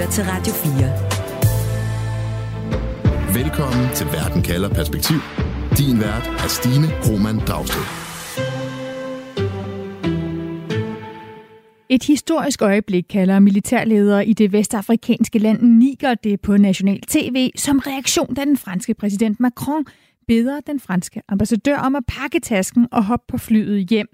lytter 0.00 0.12
til 0.12 0.24
Radio 0.24 0.52
4. 0.52 3.42
Velkommen 3.42 3.94
til 3.94 4.06
Verden 4.06 4.42
kalder 4.42 4.68
perspektiv. 4.68 5.16
Din 5.78 6.00
vært 6.00 6.26
er 6.44 6.48
Stine 6.48 6.88
Roman 7.06 7.38
Dragsted. 7.38 7.82
Et 11.88 12.04
historisk 12.04 12.62
øjeblik 12.62 13.04
kalder 13.10 13.38
militærledere 13.38 14.26
i 14.26 14.32
det 14.32 14.52
vestafrikanske 14.52 15.38
land 15.38 15.62
Niger 15.62 16.14
det 16.14 16.40
på 16.40 16.56
national 16.56 17.00
tv 17.00 17.50
som 17.56 17.78
reaktion, 17.78 18.34
da 18.34 18.44
den 18.44 18.56
franske 18.56 18.94
præsident 18.94 19.40
Macron 19.40 19.84
beder 20.26 20.60
den 20.60 20.80
franske 20.80 21.22
ambassadør 21.28 21.76
om 21.76 21.96
at 21.96 22.02
pakke 22.08 22.40
tasken 22.40 22.88
og 22.92 23.04
hoppe 23.04 23.24
på 23.28 23.38
flyet 23.38 23.90
hjem. 23.90 24.08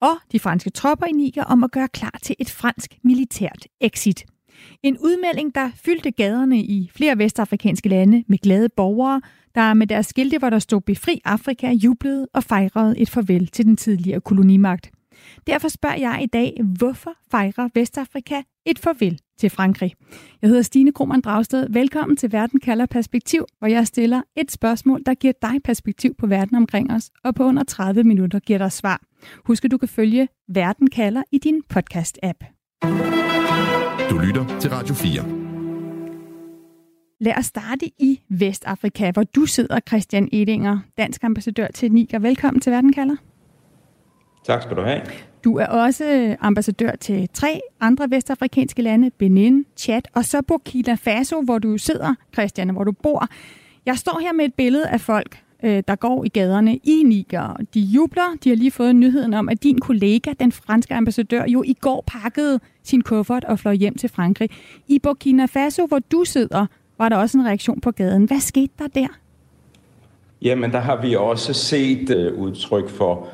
Og 0.00 0.16
de 0.32 0.40
franske 0.40 0.70
tropper 0.70 1.06
i 1.06 1.12
Niger 1.12 1.44
om 1.44 1.64
at 1.64 1.70
gøre 1.70 1.88
klar 1.88 2.18
til 2.22 2.36
et 2.38 2.50
fransk 2.50 2.98
militært 3.04 3.66
exit. 3.80 4.24
En 4.82 4.98
udmelding, 4.98 5.54
der 5.54 5.70
fyldte 5.74 6.10
gaderne 6.10 6.58
i 6.58 6.90
flere 6.94 7.18
vestafrikanske 7.18 7.88
lande 7.88 8.24
med 8.28 8.38
glade 8.38 8.68
borgere, 8.76 9.20
der 9.54 9.74
med 9.74 9.86
deres 9.86 10.06
skilte, 10.06 10.38
hvor 10.38 10.50
der 10.50 10.58
stod 10.58 10.80
Befri 10.80 11.20
Afrika, 11.24 11.70
jublede 11.70 12.28
og 12.34 12.44
fejrede 12.44 12.98
et 12.98 13.10
farvel 13.10 13.46
til 13.46 13.64
den 13.64 13.76
tidligere 13.76 14.20
kolonimagt. 14.20 14.90
Derfor 15.46 15.68
spørger 15.68 15.96
jeg 15.96 16.20
i 16.22 16.26
dag, 16.26 16.60
hvorfor 16.78 17.12
fejrer 17.30 17.68
Vestafrika 17.74 18.42
et 18.66 18.78
farvel 18.78 19.18
til 19.38 19.50
Frankrig? 19.50 19.92
Jeg 20.42 20.48
hedder 20.48 20.62
Stine 20.62 20.92
Krohmann 20.92 21.20
Dragsted. 21.20 21.66
Velkommen 21.70 22.16
til 22.16 22.32
Verden 22.32 22.60
kalder 22.60 22.86
perspektiv, 22.86 23.46
hvor 23.58 23.68
jeg 23.68 23.86
stiller 23.86 24.22
et 24.36 24.52
spørgsmål, 24.52 25.02
der 25.06 25.14
giver 25.14 25.32
dig 25.42 25.62
perspektiv 25.64 26.14
på 26.14 26.26
verden 26.26 26.56
omkring 26.56 26.92
os, 26.92 27.10
og 27.24 27.34
på 27.34 27.44
under 27.44 27.62
30 27.64 28.04
minutter 28.04 28.38
giver 28.38 28.58
dig 28.58 28.72
svar. 28.72 29.00
Husk, 29.44 29.64
at 29.64 29.70
du 29.70 29.78
kan 29.78 29.88
følge 29.88 30.28
Verden 30.48 30.90
kalder 30.90 31.22
i 31.32 31.38
din 31.38 31.62
podcast-app. 31.74 32.44
Du 34.12 34.18
lytter 34.18 34.58
til 34.60 34.70
Radio 34.70 34.94
4. 34.94 35.24
Lad 37.20 37.32
os 37.38 37.46
starte 37.46 37.86
i 37.98 38.20
Vestafrika, 38.28 39.10
hvor 39.10 39.22
du 39.22 39.46
sidder, 39.46 39.80
Christian 39.88 40.28
Edinger, 40.32 40.78
dansk 40.98 41.24
ambassadør 41.24 41.66
til 41.66 41.92
Niger. 41.92 42.18
Velkommen 42.18 42.60
til 42.60 42.72
Verden 42.72 42.92
kalder. 42.92 43.16
Tak 44.44 44.62
skal 44.62 44.76
du 44.76 44.82
have. 44.82 45.00
Du 45.44 45.56
er 45.56 45.66
også 45.66 46.36
ambassadør 46.40 46.90
til 47.00 47.28
tre 47.34 47.60
andre 47.80 48.10
vestafrikanske 48.10 48.82
lande, 48.82 49.10
Benin, 49.10 49.66
Chad 49.76 50.02
og 50.14 50.24
så 50.24 50.42
Burkina 50.48 50.94
Faso, 50.94 51.40
hvor 51.40 51.58
du 51.58 51.78
sidder, 51.78 52.14
Christian, 52.32 52.68
hvor 52.70 52.84
du 52.84 52.92
bor. 52.92 53.28
Jeg 53.86 53.96
står 53.96 54.18
her 54.20 54.32
med 54.32 54.44
et 54.44 54.54
billede 54.54 54.88
af 54.88 55.00
folk, 55.00 55.41
øh, 55.62 55.82
der 55.88 55.94
går 55.94 56.24
i 56.24 56.28
gaderne 56.28 56.76
i 56.76 57.02
Niger. 57.06 57.56
De 57.74 57.80
jubler. 57.80 58.36
De 58.44 58.48
har 58.48 58.56
lige 58.56 58.70
fået 58.70 58.96
nyheden 58.96 59.34
om, 59.34 59.48
at 59.48 59.62
din 59.62 59.78
kollega, 59.78 60.32
den 60.40 60.52
franske 60.52 60.94
ambassadør, 60.94 61.44
jo 61.48 61.62
i 61.62 61.72
går 61.80 62.04
pakkede 62.06 62.60
sin 62.82 63.02
kuffert 63.02 63.44
og 63.44 63.58
fløj 63.58 63.74
hjem 63.74 63.94
til 63.94 64.08
Frankrig. 64.08 64.50
I 64.88 64.98
Burkina 64.98 65.46
Faso, 65.46 65.86
hvor 65.86 65.98
du 65.98 66.24
sidder, 66.24 66.66
var 66.98 67.08
der 67.08 67.16
også 67.16 67.38
en 67.38 67.46
reaktion 67.46 67.80
på 67.80 67.90
gaden. 67.90 68.24
Hvad 68.24 68.40
skete 68.40 68.72
der 68.78 68.86
der? 68.86 69.08
Jamen, 70.42 70.72
der 70.72 70.80
har 70.80 71.02
vi 71.02 71.14
også 71.16 71.52
set 71.52 72.10
øh, 72.10 72.38
udtryk 72.38 72.88
for 72.88 73.28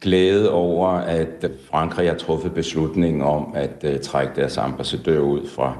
glæde 0.00 0.52
over, 0.52 0.88
at 0.88 1.50
Frankrig 1.70 2.08
har 2.08 2.16
truffet 2.16 2.54
beslutning 2.54 3.24
om 3.24 3.52
at 3.54 3.84
øh, 3.84 4.00
trække 4.00 4.32
deres 4.36 4.58
ambassadør 4.58 5.20
ud 5.20 5.48
fra, 5.48 5.76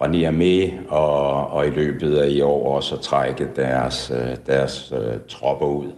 fra 0.00 0.08
Niamey, 0.08 0.70
og, 0.88 1.46
og 1.46 1.66
i 1.66 1.70
løbet 1.70 2.16
af 2.16 2.28
i 2.28 2.40
år 2.40 2.76
også 2.76 2.94
at 2.94 3.00
trække 3.00 3.48
deres, 3.56 4.12
øh, 4.14 4.36
deres 4.46 4.92
uh, 4.92 5.20
tropper 5.28 5.66
ud. 5.66 5.92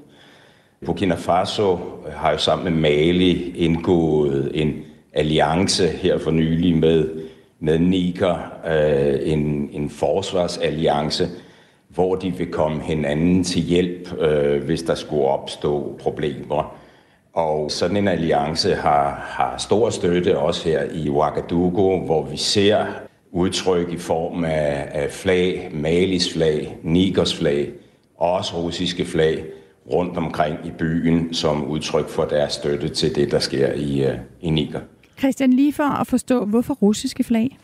Burkina 0.86 1.14
Faso 1.14 1.78
har 2.16 2.30
jo 2.30 2.38
sammen 2.38 2.64
med 2.64 2.80
Mali 2.80 3.56
indgået 3.56 4.50
en 4.54 4.74
alliance 5.12 5.86
her 5.86 6.18
for 6.18 6.30
nylig 6.30 6.76
med, 6.76 7.08
med 7.60 7.78
Niger, 7.78 8.36
øh, 8.66 9.32
en, 9.32 9.70
en 9.72 9.90
forsvarsalliance, 9.90 11.28
hvor 11.88 12.14
de 12.14 12.30
vil 12.30 12.50
komme 12.50 12.82
hinanden 12.82 13.44
til 13.44 13.62
hjælp, 13.62 14.20
øh, 14.20 14.64
hvis 14.64 14.82
der 14.82 14.94
skulle 14.94 15.24
opstå 15.24 15.98
problemer. 16.00 16.76
Og 17.32 17.70
sådan 17.70 17.96
en 17.96 18.08
alliance 18.08 18.74
har, 18.74 19.24
har 19.28 19.58
stor 19.58 19.90
støtte 19.90 20.38
også 20.38 20.68
her 20.68 20.82
i 20.94 21.08
Ouagadougou, 21.08 22.04
hvor 22.04 22.22
vi 22.22 22.36
ser 22.36 22.86
udtryk 23.32 23.92
i 23.92 23.96
form 23.96 24.44
af, 24.44 24.88
af 24.92 25.10
flag, 25.10 25.70
Malis 25.72 26.32
flag, 26.32 26.76
Nigers 26.82 27.36
flag 27.36 27.70
og 28.16 28.32
også 28.32 28.56
russiske 28.56 29.04
flag 29.04 29.44
rundt 29.92 30.16
omkring 30.16 30.58
i 30.64 30.70
byen 30.78 31.34
som 31.34 31.64
udtryk 31.64 32.08
for 32.08 32.24
deres 32.24 32.52
støtte 32.52 32.88
til 32.88 33.14
det, 33.14 33.30
der 33.30 33.38
sker 33.38 33.72
i, 33.72 34.06
uh, 34.06 34.14
i 34.40 34.50
Niger. 34.50 34.80
Christian, 35.18 35.52
lige 35.52 35.72
for 35.72 36.00
at 36.00 36.06
forstå, 36.06 36.44
hvorfor 36.44 36.74
russiske 36.74 37.24
flag? 37.24 37.58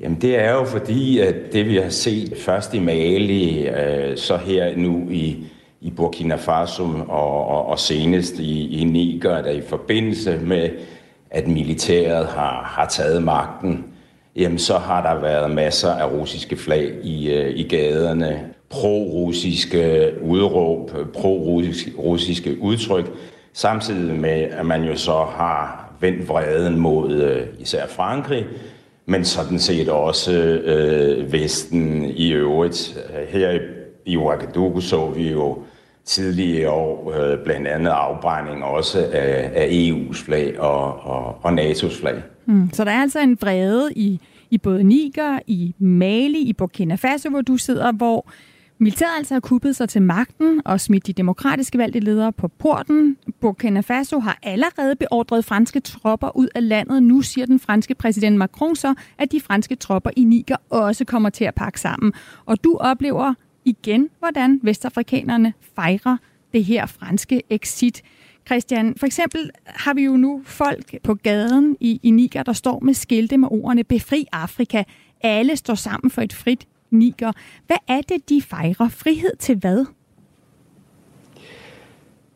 Jamen 0.00 0.20
det 0.20 0.38
er 0.38 0.52
jo 0.52 0.64
fordi, 0.64 1.18
at 1.18 1.34
det 1.52 1.66
vi 1.66 1.76
har 1.76 1.88
set 1.88 2.34
først 2.38 2.74
i 2.74 2.78
Mali, 2.78 3.68
uh, 3.68 4.16
så 4.16 4.36
her 4.36 4.76
nu 4.76 5.10
i 5.10 5.44
i 5.80 5.90
Burkina 5.90 6.34
Faso 6.34 6.84
og, 7.08 7.46
og, 7.46 7.66
og 7.66 7.78
senest 7.78 8.38
i, 8.38 8.80
i 8.80 8.84
Niger, 8.84 9.42
der 9.42 9.50
i 9.50 9.60
forbindelse 9.60 10.38
med, 10.38 10.70
at 11.30 11.48
militæret 11.48 12.26
har, 12.26 12.62
har 12.62 12.86
taget 12.86 13.22
magten, 13.22 13.84
jamen 14.36 14.58
så 14.58 14.78
har 14.78 15.02
der 15.02 15.20
været 15.20 15.50
masser 15.50 15.90
af 15.90 16.10
russiske 16.12 16.56
flag 16.56 16.92
i, 17.02 17.30
øh, 17.30 17.56
i 17.56 17.62
gaderne, 17.62 18.40
pro-russiske 18.70 20.06
øh, 20.06 20.22
udråb, 20.22 20.90
pro-russiske 21.12 22.60
udtryk, 22.60 23.10
samtidig 23.52 24.14
med, 24.14 24.42
at 24.50 24.66
man 24.66 24.84
jo 24.84 24.96
så 24.96 25.12
har 25.12 25.90
vendt 26.00 26.28
vreden 26.28 26.78
mod 26.78 27.12
øh, 27.12 27.46
især 27.58 27.86
Frankrig, 27.86 28.46
men 29.06 29.24
sådan 29.24 29.58
set 29.58 29.88
også 29.88 30.32
øh, 30.32 31.32
Vesten 31.32 32.04
i 32.04 32.32
øvrigt. 32.32 32.98
Her 33.28 33.50
i, 33.50 33.58
i 34.06 34.16
Ouagadougou 34.16 34.80
så 34.80 35.06
vi 35.06 35.30
jo 35.30 35.58
tidligere 36.04 36.70
år 36.70 37.12
øh, 37.16 37.38
blandt 37.44 37.68
andet 37.68 37.90
afbrænding 37.90 38.64
også 38.64 38.98
af, 39.12 39.50
af 39.54 39.66
EU's 39.66 40.24
flag 40.24 40.60
og, 40.60 41.00
og, 41.00 41.36
og 41.42 41.52
NATO's 41.52 42.00
flag. 42.00 42.14
Mm, 42.50 42.70
så 42.72 42.84
der 42.84 42.90
er 42.90 43.02
altså 43.02 43.20
en 43.20 43.38
vrede 43.40 43.92
i, 43.96 44.20
i 44.50 44.58
både 44.58 44.84
Niger, 44.84 45.38
i 45.46 45.74
Mali, 45.78 46.38
i 46.38 46.52
Burkina 46.52 46.94
Faso, 46.94 47.30
hvor 47.30 47.40
du 47.40 47.56
sidder, 47.56 47.92
hvor 47.92 48.30
militæret 48.78 49.18
altså 49.18 49.34
har 49.34 49.40
kuppet 49.40 49.76
sig 49.76 49.88
til 49.88 50.02
magten 50.02 50.62
og 50.64 50.80
smidt 50.80 51.06
de 51.06 51.12
demokratiske 51.12 51.78
valgte 51.78 52.00
ledere 52.00 52.32
på 52.32 52.48
porten. 52.48 53.16
Burkina 53.40 53.80
Faso 53.80 54.18
har 54.18 54.38
allerede 54.42 54.96
beordret 54.96 55.44
franske 55.44 55.80
tropper 55.80 56.36
ud 56.36 56.48
af 56.54 56.68
landet. 56.68 57.02
Nu 57.02 57.22
siger 57.22 57.46
den 57.46 57.60
franske 57.60 57.94
præsident 57.94 58.36
Macron 58.36 58.76
så, 58.76 58.94
at 59.18 59.32
de 59.32 59.40
franske 59.40 59.76
tropper 59.76 60.10
i 60.16 60.24
Niger 60.24 60.56
også 60.70 61.04
kommer 61.04 61.30
til 61.30 61.44
at 61.44 61.54
pakke 61.54 61.80
sammen. 61.80 62.12
Og 62.46 62.64
du 62.64 62.76
oplever 62.76 63.34
igen, 63.64 64.08
hvordan 64.18 64.60
vestafrikanerne 64.62 65.52
fejrer 65.74 66.16
det 66.52 66.64
her 66.64 66.86
franske 66.86 67.42
exit. 67.50 68.02
Christian, 68.46 68.94
for 68.96 69.06
eksempel 69.06 69.50
har 69.66 69.94
vi 69.94 70.02
jo 70.02 70.16
nu 70.16 70.42
folk 70.44 71.02
på 71.02 71.14
gaden 71.14 71.76
i, 71.80 72.00
i 72.02 72.10
Niger, 72.10 72.42
der 72.42 72.52
står 72.52 72.80
med 72.80 72.94
skilte 72.94 73.38
med 73.38 73.48
ordene 73.50 73.84
Befri 73.84 74.26
Afrika. 74.32 74.82
Alle 75.20 75.56
står 75.56 75.74
sammen 75.74 76.10
for 76.10 76.22
et 76.22 76.32
frit 76.32 76.66
Niger. 76.90 77.32
Hvad 77.66 77.76
er 77.88 78.00
det, 78.00 78.28
de 78.28 78.42
fejrer? 78.42 78.88
Frihed 78.88 79.36
til 79.38 79.56
hvad? 79.56 79.84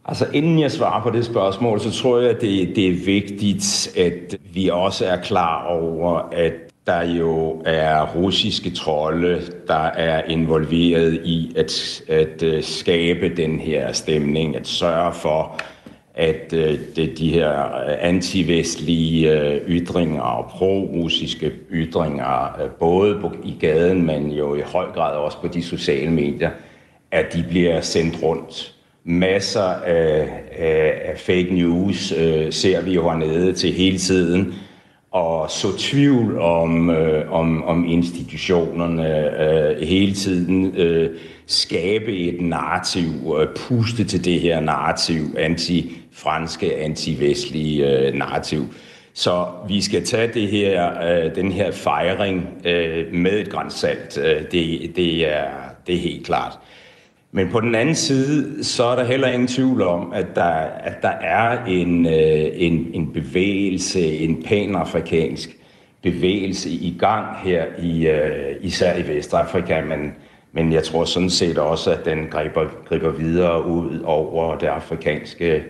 Altså 0.05 0.27
inden 0.33 0.61
jeg 0.61 0.71
svarer 0.71 1.03
på 1.03 1.11
det 1.11 1.25
spørgsmål, 1.25 1.81
så 1.81 1.91
tror 1.91 2.19
jeg, 2.19 2.31
at 2.31 2.41
det, 2.41 2.77
det 2.77 2.89
er 2.89 3.05
vigtigt, 3.05 3.93
at 3.97 4.37
vi 4.55 4.69
også 4.69 5.07
er 5.07 5.17
klar 5.17 5.65
over, 5.65 6.19
at 6.33 6.53
der 6.87 7.03
jo 7.03 7.63
er 7.67 8.15
russiske 8.15 8.71
trolde, 8.71 9.43
der 9.69 9.85
er 9.85 10.25
involveret 10.25 11.21
i 11.25 11.53
at, 11.57 12.03
at 12.09 12.43
øh, 12.43 12.63
skabe 12.63 13.37
den 13.37 13.61
her 13.61 13.93
stemning, 13.93 14.57
at 14.57 14.67
sørge 14.67 15.13
for, 15.13 15.61
at 16.15 16.53
uh, 16.53 16.59
det, 16.97 17.19
de 17.19 17.33
her 17.33 17.65
øh, 17.65 17.97
antivestlige 18.01 19.41
øh, 19.41 19.61
ytringer 19.69 20.23
og 20.23 20.45
pro-russiske 20.45 21.53
ytringer, 21.73 22.59
både 22.79 23.19
på, 23.21 23.33
i 23.45 23.57
gaden, 23.61 24.07
men 24.07 24.33
jo 24.33 24.55
i 24.55 24.61
høj 24.61 24.87
grad 24.95 25.17
også 25.17 25.39
på 25.41 25.49
de 25.49 25.63
sociale 25.63 26.11
medier, 26.11 26.51
at 27.11 27.35
de 27.35 27.45
bliver 27.49 27.81
sendt 27.81 28.23
rundt. 28.23 28.75
Masser 29.05 29.61
af, 29.85 30.29
af, 30.59 31.03
af 31.05 31.19
fake 31.19 31.49
news 31.51 32.13
øh, 32.13 32.53
ser 32.53 32.81
vi 32.81 32.93
jo 32.93 33.11
hernede 33.11 33.53
til 33.53 33.73
hele 33.73 33.99
tiden, 33.99 34.55
og 35.11 35.51
så 35.51 35.79
tvivl 35.79 36.39
om, 36.39 36.91
øh, 36.91 37.33
om, 37.33 37.65
om 37.65 37.85
institutionerne 37.87 39.31
øh, 39.43 39.89
hele 39.89 40.15
tiden, 40.15 40.77
øh, 40.77 41.11
skabe 41.47 42.19
et 42.19 42.41
narrativ, 42.41 43.37
øh, 43.41 43.49
puste 43.57 44.05
til 44.05 44.25
det 44.25 44.41
her 44.41 44.61
narrativ, 44.61 45.25
anti 45.39 46.04
franske 46.15 46.77
antivestlige 46.77 47.99
øh, 47.99 48.15
narrativ. 48.15 48.67
Så 49.15 49.47
vi 49.69 49.83
skal 49.83 50.05
tage 50.05 50.33
det 50.33 50.49
her, 50.49 51.03
øh, 51.03 51.35
den 51.35 51.53
her 51.53 51.73
fejring 51.73 52.49
øh, 52.65 53.13
med 53.13 53.41
et 53.41 53.51
grænsalt. 53.51 54.19
Øh, 54.19 54.43
det, 54.53 54.93
det, 54.97 55.35
er, 55.35 55.49
det 55.87 55.95
er 55.95 55.99
helt 55.99 56.27
klart. 56.27 56.59
Men 57.33 57.51
på 57.51 57.61
den 57.61 57.75
anden 57.75 57.95
side, 57.95 58.65
så 58.65 58.85
er 58.85 58.97
der 58.97 59.05
heller 59.05 59.29
ingen 59.29 59.49
tvivl 59.49 59.83
om, 59.83 60.13
at 60.13 60.27
der, 60.35 60.51
at 60.61 61.03
der 61.03 61.09
er 61.09 61.65
en, 61.65 62.07
øh, 62.07 62.51
en, 62.55 62.91
en 62.95 63.13
bevægelse, 63.13 64.19
en 64.19 64.43
panafrikansk 64.43 65.57
bevægelse 66.03 66.71
i 66.71 66.97
gang 66.99 67.27
her, 67.45 67.65
i, 67.79 68.07
øh, 68.07 68.57
især 68.61 68.97
i 68.97 69.09
Vestafrika, 69.09 69.81
men, 69.81 70.13
men 70.53 70.73
jeg 70.73 70.85
tror 70.85 71.05
sådan 71.05 71.31
set 71.31 71.59
også, 71.59 71.91
at 71.93 72.05
den 72.05 72.27
griber, 72.31 72.65
griber 72.89 73.11
videre 73.11 73.67
ud 73.67 74.01
over 74.05 74.59
det 74.59 74.67
afrikanske 74.67 75.63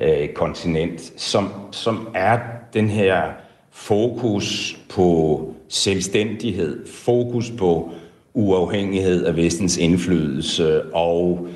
øh, 0.00 0.28
kontinent, 0.28 1.12
som, 1.16 1.48
som 1.70 2.08
er 2.14 2.38
den 2.74 2.88
her 2.88 3.22
fokus 3.70 4.78
på 4.90 5.54
selvstændighed, 5.68 6.86
fokus 6.86 7.50
på 7.50 7.92
uafhængighed 8.34 9.24
af 9.24 9.36
vestens 9.36 9.76
indflydelse, 9.76 10.94
og 10.94 11.48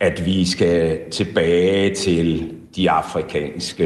at 0.00 0.26
vi 0.26 0.44
skal 0.44 1.10
tilbage 1.10 1.94
til 1.94 2.54
de 2.76 2.90
afrikanske 2.90 3.84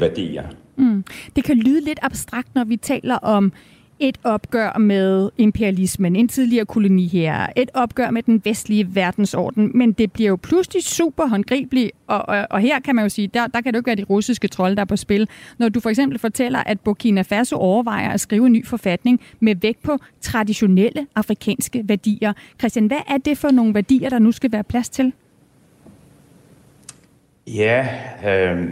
værdier. 0.00 0.44
Mm. 0.76 1.04
Det 1.36 1.44
kan 1.44 1.56
lyde 1.56 1.84
lidt 1.84 1.98
abstrakt, 2.02 2.54
når 2.54 2.64
vi 2.64 2.76
taler 2.76 3.16
om 3.16 3.52
et 4.00 4.18
opgør 4.24 4.78
med 4.78 5.30
imperialismen, 5.38 6.16
en 6.16 6.28
tidligere 6.28 6.64
koloni 6.64 7.06
her, 7.06 7.46
et 7.56 7.70
opgør 7.74 8.10
med 8.10 8.22
den 8.22 8.42
vestlige 8.44 8.94
verdensorden, 8.94 9.70
men 9.74 9.92
det 9.92 10.12
bliver 10.12 10.28
jo 10.28 10.36
pludselig 10.36 10.82
super 10.82 11.26
håndgribeligt, 11.26 11.90
og, 12.06 12.28
og, 12.28 12.46
og 12.50 12.60
her 12.60 12.80
kan 12.80 12.94
man 12.94 13.04
jo 13.04 13.08
sige, 13.08 13.28
der, 13.28 13.46
der 13.46 13.60
kan 13.60 13.64
det 13.64 13.76
jo 13.76 13.78
ikke 13.80 13.86
være 13.86 13.96
de 13.96 14.04
russiske 14.04 14.48
trolde, 14.48 14.76
der 14.76 14.80
er 14.80 14.86
på 14.86 14.96
spil. 14.96 15.28
Når 15.58 15.68
du 15.68 15.80
for 15.80 15.90
eksempel 15.90 16.18
fortæller, 16.18 16.58
at 16.58 16.80
Burkina 16.80 17.22
Faso 17.22 17.56
overvejer 17.56 18.10
at 18.10 18.20
skrive 18.20 18.46
en 18.46 18.52
ny 18.52 18.66
forfatning 18.66 19.20
med 19.40 19.56
vægt 19.56 19.82
på 19.82 19.98
traditionelle 20.20 21.06
afrikanske 21.14 21.84
værdier. 21.88 22.32
Christian, 22.58 22.86
hvad 22.86 23.00
er 23.08 23.18
det 23.18 23.38
for 23.38 23.50
nogle 23.50 23.74
værdier, 23.74 24.10
der 24.10 24.18
nu 24.18 24.32
skal 24.32 24.52
være 24.52 24.64
plads 24.64 24.88
til? 24.88 25.12
Ja, 27.46 27.88
øh, 28.26 28.68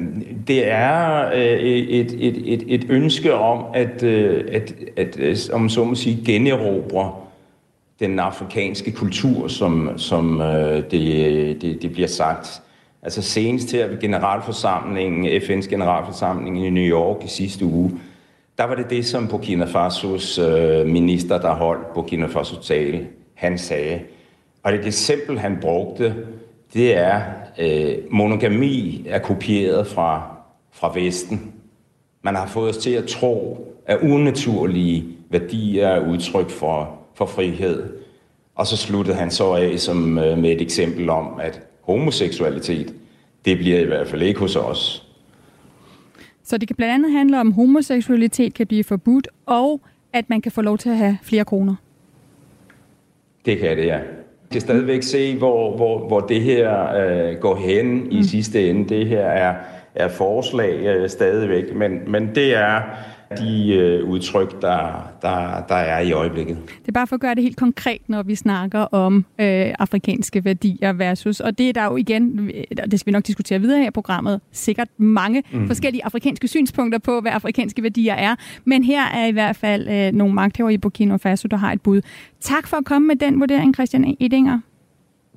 det 0.47 0.69
er 0.71 1.27
øh, 1.35 1.61
et, 1.61 2.13
et, 2.13 2.53
et, 2.53 2.65
et 2.67 2.87
ønske 2.89 3.35
om 3.35 3.65
at, 3.75 4.03
øh, 4.03 4.45
at, 4.53 4.75
at, 4.97 5.21
at 5.21 5.51
om 5.51 5.69
så 5.69 5.85
må 5.85 5.95
sige, 5.95 6.25
generobre 6.27 7.13
den 8.01 8.19
afrikanske 8.19 8.93
kultur, 8.93 9.49
som, 9.49 9.91
som 9.97 10.41
øh, 10.41 10.83
det, 10.91 11.63
det, 11.63 11.83
det 11.83 11.93
bliver 11.93 12.09
sagt. 12.09 12.63
Altså 13.03 13.23
senest 13.23 13.73
her 13.73 13.87
ved 13.87 14.01
generalforsamlingen, 14.01 15.43
FN's 15.43 15.69
generalforsamling 15.69 16.67
i 16.67 16.71
New 16.71 16.85
York 16.85 17.25
i 17.25 17.29
sidste 17.29 17.65
uge, 17.65 17.91
der 18.59 18.65
var 18.65 18.75
det 18.75 18.91
det, 18.91 19.07
som 19.07 19.29
Burkina 19.29 19.65
Fasos 19.65 20.39
øh, 20.39 20.87
minister, 20.87 21.41
der 21.41 21.55
holdt 21.55 21.95
Burkina 21.95 22.27
Faso 22.27 22.63
tale, 22.63 23.07
han 23.35 23.59
sagde. 23.59 24.01
Og 24.63 24.73
det 24.73 24.87
eksempel, 24.87 25.39
han 25.39 25.59
brugte, 25.61 26.15
det 26.75 26.97
er, 26.97 27.23
øh, 27.59 27.95
monogami 28.11 29.05
er 29.09 29.19
kopieret 29.19 29.87
fra, 29.87 30.37
fra 30.73 30.93
Vesten. 30.95 31.53
Man 32.23 32.35
har 32.35 32.47
fået 32.47 32.71
os 32.71 32.77
til 32.77 32.91
at 32.91 33.05
tro, 33.05 33.69
at 33.87 33.99
unaturlige 34.03 35.05
værdier 35.31 35.89
er 35.89 36.09
udtryk 36.11 36.51
for, 36.51 36.99
for 37.15 37.27
frihed. 37.27 37.93
Og 38.55 38.67
så 38.67 38.77
sluttede 38.77 39.17
han 39.17 39.31
så 39.31 39.53
af 39.53 39.81
som, 39.81 40.19
øh, 40.19 40.39
med 40.39 40.51
et 40.51 40.63
eksempel 40.63 41.11
om, 41.11 41.41
at 41.41 41.61
homoseksualitet, 41.81 42.95
det 43.45 43.59
bliver 43.59 43.81
i 43.81 43.85
hvert 43.85 44.09
fald 44.09 44.23
ikke 44.23 44.41
hos 44.41 44.57
os. 44.57 45.09
Så 46.45 46.59
det 46.59 46.69
kan 46.69 46.77
blandt 46.77 46.95
andet 46.95 47.13
handle 47.13 47.41
om, 47.41 47.49
at 47.49 47.55
homoseksualitet 47.55 48.55
kan 48.55 48.67
blive 48.67 48.85
forbudt, 48.85 49.29
og 49.47 49.81
at 50.13 50.31
man 50.31 50.41
kan 50.41 50.53
få 50.53 50.63
lov 50.63 50.79
til 50.79 50.89
at 50.89 50.97
have 50.97 51.19
flere 51.23 51.45
kroner. 51.45 51.75
Det 53.45 53.59
kan 53.59 53.77
det, 53.77 53.87
ja 53.87 54.01
kan 54.55 54.61
stadigvæk 54.61 55.03
se, 55.03 55.39
hvor, 55.39 55.77
hvor, 55.77 56.09
hvor 56.09 56.21
det 56.21 56.41
her 56.41 56.95
øh, 56.97 57.37
går 57.37 57.57
hen 57.57 57.95
mm. 57.95 58.09
i 58.11 58.25
sidste 58.25 58.71
ende. 58.71 58.89
Det 58.89 59.07
her 59.07 59.27
er, 59.27 59.55
er 59.95 60.09
forslag 60.09 60.75
øh, 60.75 61.09
stadigvæk, 61.09 61.75
men, 61.75 62.13
men 62.13 62.35
det 62.35 62.57
er 62.57 62.81
de 63.39 63.75
øh, 63.75 64.09
udtryk, 64.09 64.63
der, 64.63 65.11
der, 65.23 65.65
der 65.69 65.75
er 65.75 66.01
i 66.01 66.13
øjeblikket. 66.13 66.57
Det 66.67 66.89
er 66.89 66.93
bare 66.93 67.07
for 67.07 67.15
at 67.15 67.21
gøre 67.21 67.35
det 67.35 67.43
helt 67.43 67.57
konkret, 67.57 68.01
når 68.09 68.23
vi 68.23 68.35
snakker 68.35 68.81
om 68.81 69.17
øh, 69.17 69.75
afrikanske 69.79 70.45
værdier 70.45 70.93
versus, 70.93 71.41
og 71.41 71.59
det 71.59 71.69
er 71.69 71.73
der 71.73 71.85
jo 71.85 71.97
igen, 71.97 72.51
det 72.91 73.01
skal 73.01 73.07
vi 73.07 73.13
nok 73.13 73.27
diskutere 73.27 73.61
videre 73.61 73.79
her 73.79 73.89
i 73.89 73.91
programmet, 73.91 74.41
sikkert 74.53 74.89
mange 74.97 75.43
mm. 75.53 75.67
forskellige 75.67 76.05
afrikanske 76.05 76.49
synspunkter 76.49 76.99
på, 76.99 77.21
hvad 77.21 77.33
afrikanske 77.33 77.83
værdier 77.83 78.15
er, 78.15 78.35
men 78.65 78.85
her 78.85 79.05
er 79.05 79.27
i 79.27 79.33
hvert 79.33 79.57
fald 79.57 79.89
øh, 79.89 80.13
nogle 80.13 80.35
magthaver 80.35 80.71
i 80.71 80.79
Burkina 80.79 81.17
Faso, 81.17 81.49
der 81.49 81.57
har 81.57 81.73
et 81.73 81.81
bud. 81.81 82.01
Tak 82.41 82.67
for 82.67 82.77
at 82.77 82.85
komme 82.85 83.09
med 83.09 83.17
den 83.17 83.41
vurdering, 83.41 83.75
Christian 83.75 84.17
Edinger. 84.21 84.61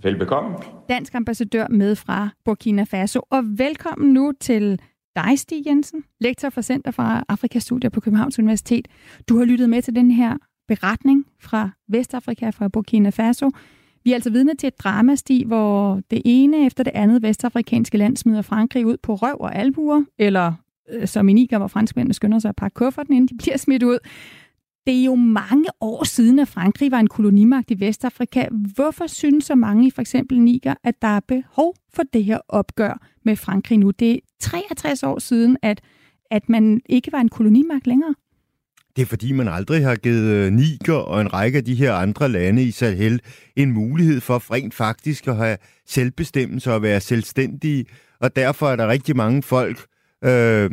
Velbekomme. 0.03 0.55
Dansk 0.89 1.15
ambassadør 1.15 1.67
med 1.69 1.95
fra 1.95 2.29
Burkina 2.45 2.83
Faso, 2.83 3.21
og 3.29 3.43
velkommen 3.57 4.13
nu 4.13 4.31
til 4.39 4.79
dig, 5.23 5.39
Stig 5.39 5.67
Jensen, 5.67 6.03
lektor 6.19 6.49
for 6.49 6.61
Center 6.61 6.91
for 6.91 7.23
Afrikastudier 7.29 7.89
på 7.89 7.99
Københavns 7.99 8.39
Universitet. 8.39 8.87
Du 9.29 9.37
har 9.37 9.45
lyttet 9.45 9.69
med 9.69 9.81
til 9.81 9.95
den 9.95 10.11
her 10.11 10.37
beretning 10.67 11.25
fra 11.39 11.69
Vestafrika, 11.87 12.49
fra 12.49 12.67
Burkina 12.67 13.09
Faso. 13.09 13.51
Vi 14.03 14.11
er 14.11 14.15
altså 14.15 14.29
vidne 14.29 14.55
til 14.55 14.67
et 14.67 14.79
dramasti, 14.79 15.43
hvor 15.47 16.01
det 16.11 16.21
ene 16.25 16.65
efter 16.65 16.83
det 16.83 16.93
andet 16.95 17.21
vestafrikanske 17.21 17.97
land 17.97 18.17
smider 18.17 18.41
Frankrig 18.41 18.85
ud 18.85 18.97
på 19.03 19.15
røv 19.15 19.37
og 19.39 19.55
albuer, 19.55 20.03
eller 20.19 20.53
øh, 20.89 21.07
som 21.07 21.29
i 21.29 21.33
Niger, 21.33 21.57
hvor 21.57 21.67
franskmændene 21.67 22.13
skynder 22.13 22.39
sig 22.39 22.49
at 22.49 22.55
pakke 22.55 22.75
kufferten, 22.75 23.13
inden 23.13 23.27
de 23.27 23.43
bliver 23.43 23.57
smidt 23.57 23.83
ud. 23.83 23.97
Det 24.87 24.99
er 24.99 25.03
jo 25.03 25.15
mange 25.15 25.69
år 25.81 26.03
siden, 26.03 26.39
at 26.39 26.47
Frankrig 26.47 26.91
var 26.91 26.99
en 26.99 27.07
kolonimagt 27.07 27.71
i 27.71 27.79
Vestafrika. 27.79 28.47
Hvorfor 28.75 29.07
synes 29.07 29.45
så 29.45 29.55
mange 29.55 29.87
i 29.87 29.91
for 29.91 30.01
eksempel 30.01 30.41
Niger, 30.41 30.73
at 30.83 31.01
der 31.01 31.07
er 31.07 31.19
behov 31.27 31.75
for 31.93 32.03
det 32.13 32.23
her 32.23 32.39
opgør 32.47 33.07
med 33.25 33.35
Frankrig 33.35 33.77
nu? 33.77 33.91
Det 33.91 34.11
er 34.11 34.19
63 34.39 35.03
år 35.03 35.19
siden, 35.19 35.57
at, 35.61 35.81
at 36.31 36.49
man 36.49 36.81
ikke 36.89 37.11
var 37.11 37.19
en 37.19 37.29
kolonimagt 37.29 37.87
længere. 37.87 38.15
Det 38.95 39.01
er 39.01 39.05
fordi, 39.05 39.31
man 39.31 39.47
aldrig 39.47 39.83
har 39.83 39.95
givet 39.95 40.23
øh, 40.23 40.51
Niger 40.51 40.93
og 40.93 41.21
en 41.21 41.33
række 41.33 41.57
af 41.57 41.65
de 41.65 41.75
her 41.75 41.93
andre 41.93 42.29
lande 42.29 42.63
i 42.63 42.71
Sahel 42.71 43.21
en 43.55 43.71
mulighed 43.71 44.21
for 44.21 44.51
rent 44.53 44.73
faktisk 44.73 45.27
at 45.27 45.35
have 45.35 45.57
selvbestemmelse 45.85 46.73
og 46.73 46.81
være 46.81 46.99
selvstændige. 46.99 47.85
Og 48.19 48.35
derfor 48.35 48.69
er 48.69 48.75
der 48.75 48.87
rigtig 48.87 49.15
mange 49.15 49.43
folk, 49.43 49.85
øh, 50.23 50.71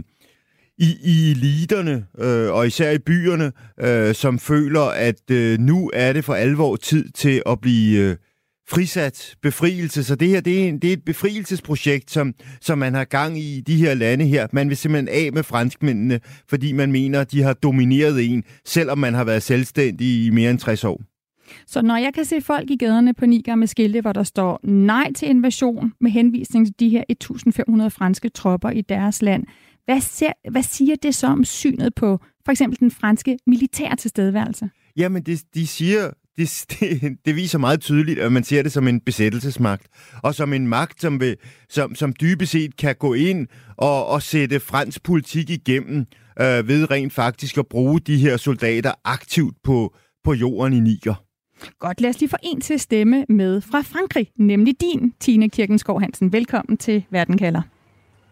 i, 0.79 0.97
i 1.05 1.31
eliterne, 1.31 2.07
øh, 2.19 2.53
og 2.53 2.67
især 2.67 2.91
i 2.91 2.99
byerne, 2.99 3.53
øh, 3.81 4.15
som 4.15 4.39
føler, 4.39 4.81
at 4.81 5.31
øh, 5.31 5.59
nu 5.59 5.91
er 5.95 6.13
det 6.13 6.25
for 6.25 6.35
alvor 6.35 6.77
tid 6.77 7.09
til 7.09 7.43
at 7.47 7.61
blive 7.61 8.01
øh, 8.01 8.17
frisat, 8.69 9.35
befrielse. 9.43 10.05
Så 10.05 10.15
det 10.15 10.29
her, 10.29 10.41
det 10.41 10.65
er, 10.65 10.69
en, 10.69 10.79
det 10.79 10.89
er 10.89 10.93
et 10.93 11.05
befrielsesprojekt, 11.05 12.11
som, 12.11 12.35
som 12.61 12.79
man 12.79 12.95
har 12.95 13.05
gang 13.05 13.39
i 13.39 13.57
i 13.57 13.61
de 13.61 13.77
her 13.77 13.95
lande 13.95 14.25
her. 14.25 14.47
Man 14.53 14.69
vil 14.69 14.77
simpelthen 14.77 15.09
af 15.09 15.33
med 15.33 15.43
franskmændene, 15.43 16.21
fordi 16.49 16.73
man 16.73 16.93
mener, 16.93 17.21
at 17.21 17.33
de 17.33 17.43
har 17.43 17.53
domineret 17.53 18.31
en, 18.31 18.45
selvom 18.65 18.99
man 18.99 19.15
har 19.15 19.25
været 19.25 19.43
selvstændig 19.43 20.27
i 20.27 20.31
mere 20.31 20.51
end 20.51 20.59
60 20.59 20.85
år. 20.85 21.03
Så 21.67 21.83
når 21.83 21.97
jeg 21.97 22.15
kan 22.15 22.25
se 22.25 22.41
folk 22.41 22.71
i 22.71 22.77
gaderne 22.77 23.15
på 23.15 23.27
Niger 23.27 23.55
med 23.55 23.67
skilte, 23.67 24.01
hvor 24.01 24.13
der 24.13 24.23
står 24.23 24.61
nej 24.63 25.13
til 25.17 25.29
invasion 25.29 25.93
med 26.01 26.11
henvisning 26.11 26.67
til 26.67 26.75
de 26.81 26.89
her 26.89 27.05
1500 27.09 27.91
franske 27.91 28.29
tropper 28.29 28.71
i 28.71 28.81
deres 28.81 29.23
land, 29.23 29.45
hvad, 29.85 30.01
ser, 30.01 30.33
hvad 30.51 30.63
siger 30.63 30.97
det 31.03 31.15
så 31.15 31.27
om 31.27 31.45
synet 31.45 31.95
på 31.95 32.21
for 32.45 32.53
eksempel 32.53 32.81
den 32.81 32.91
franske 32.91 33.39
militære 33.47 33.97
tilstedeværelse? 33.97 34.71
Jamen, 34.97 35.23
det, 35.23 35.43
de 35.55 35.67
siger, 35.67 36.11
det, 36.37 36.65
det, 36.81 37.19
det 37.25 37.37
viser 37.37 37.59
meget 37.59 37.81
tydeligt, 37.81 38.19
at 38.19 38.33
man 38.33 38.45
ser 38.45 38.63
det 38.63 38.73
som 38.73 38.89
en 38.89 39.01
besættelsesmagt, 39.01 39.87
og 40.23 40.35
som 40.35 40.53
en 40.53 40.69
magt, 40.69 41.01
som, 41.01 41.21
vil, 41.21 41.37
som, 41.69 41.95
som 41.95 42.13
dybest 42.21 42.53
set 42.53 42.77
kan 42.77 42.95
gå 42.95 43.15
ind 43.15 43.47
og, 43.77 44.07
og 44.07 44.23
sætte 44.23 44.61
fransk 44.61 45.03
politik 45.03 45.51
igennem 45.51 45.99
øh, 46.41 46.69
ved 46.69 46.91
rent 46.91 47.13
faktisk 47.13 47.59
at 47.59 47.67
bruge 47.67 48.01
de 48.01 48.17
her 48.17 48.37
soldater 48.37 48.93
aktivt 49.05 49.57
på, 49.63 49.95
på 50.25 50.33
jorden 50.33 50.73
i 50.73 50.81
Niger. 50.81 51.15
Godt, 51.79 52.01
lad 52.01 52.11
os 52.11 52.21
lige 52.21 52.31
få 52.31 52.37
en 52.43 52.61
til 52.61 52.81
stemme 52.81 53.25
med 53.29 53.61
fra 53.61 53.81
Frankrig, 53.81 54.31
nemlig 54.37 54.75
din, 54.81 55.15
Tine 55.21 55.51
Kirkenskov 55.51 56.01
Hansen. 56.01 56.33
Velkommen 56.33 56.77
til 56.77 57.05
Verden 57.11 57.39
kalder. 57.39 57.63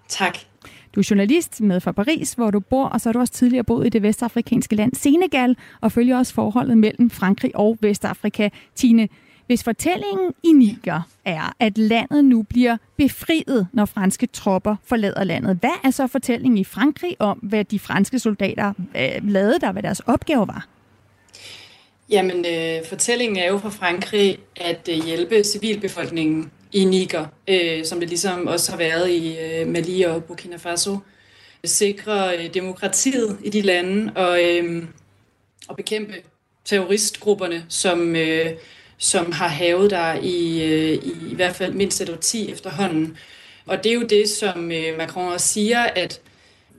Tak. 0.09 0.52
Du 0.95 1.01
er 1.01 1.07
journalist 1.11 1.61
med 1.61 1.81
fra 1.81 1.93
Paris, 1.93 2.33
hvor 2.33 2.51
du 2.51 2.61
bor, 2.61 2.85
og 2.85 3.01
så 3.01 3.09
har 3.09 3.13
du 3.13 3.19
også 3.19 3.33
tidligere 3.33 3.65
boet 3.65 3.87
i 3.87 3.89
det 3.89 4.03
vestafrikanske 4.03 4.77
land 4.77 4.95
Senegal, 4.95 5.57
og 5.81 5.93
følger 5.93 6.19
også 6.19 6.35
forholdet 6.35 6.79
mellem 6.79 7.11
Frankrig 7.11 7.57
og 7.57 7.79
Vestafrika. 7.81 8.49
Tine, 8.75 9.09
hvis 9.47 9.65
fortællingen 9.65 10.33
i 10.43 10.53
Niger 10.53 11.01
er, 11.25 11.57
at 11.61 11.79
landet 11.79 12.25
nu 12.25 12.43
bliver 12.43 12.77
befriet, 12.97 13.67
når 13.73 13.85
franske 13.85 14.27
tropper 14.27 14.77
forlader 14.85 15.25
landet, 15.25 15.57
hvad 15.61 15.79
er 15.85 15.91
så 15.91 16.07
fortællingen 16.07 16.59
i 16.59 16.65
Frankrig 16.65 17.17
om, 17.19 17.39
hvad 17.39 17.65
de 17.65 17.79
franske 17.79 18.19
soldater 18.19 18.73
øh, 18.97 19.29
lavede 19.29 19.61
der, 19.61 19.73
hvad 19.73 19.83
deres 19.83 20.01
opgave 20.01 20.49
var? 20.49 20.67
Jamen, 22.11 22.45
øh, 22.47 22.87
fortællingen 22.89 23.37
er 23.37 23.49
jo 23.49 23.59
fra 23.59 23.69
Frankrig 23.69 24.39
at 24.57 24.89
øh, 24.91 25.05
hjælpe 25.05 25.45
civilbefolkningen 25.45 26.51
i 26.73 26.85
Niger, 26.85 27.27
øh, 27.49 27.85
som 27.85 28.01
det 28.01 28.09
ligesom 28.09 28.47
også 28.47 28.71
har 28.71 28.79
været 28.79 29.11
i 29.11 29.39
øh, 29.39 29.69
Mali 29.69 30.03
og 30.03 30.25
Burkina 30.25 30.57
Faso. 30.57 30.99
Sikre 31.65 32.39
øh, 32.39 32.55
demokratiet 32.55 33.39
i 33.45 33.51
de 33.51 33.61
lande 33.61 34.13
og, 34.17 34.45
øh, 34.45 34.85
og 35.69 35.77
bekæmpe 35.77 36.13
terroristgrupperne, 36.65 37.65
som, 37.69 38.17
øh, 38.17 38.51
som 38.99 39.33
har 39.33 39.49
havet 39.49 39.91
der 39.91 40.15
i, 40.23 40.63
øh, 40.63 40.93
i, 40.93 41.31
i 41.31 41.35
hvert 41.35 41.57
fald 41.57 41.73
mindst 41.73 42.01
et 42.01 42.19
10 42.21 42.53
efterhånden. 42.53 43.17
Og 43.67 43.85
det 43.85 43.91
er 43.91 43.95
jo 43.95 44.03
det, 44.03 44.29
som 44.29 44.73
øh, 44.73 44.99
Macron 44.99 45.33
også 45.33 45.49
siger, 45.49 45.81
at 45.81 46.21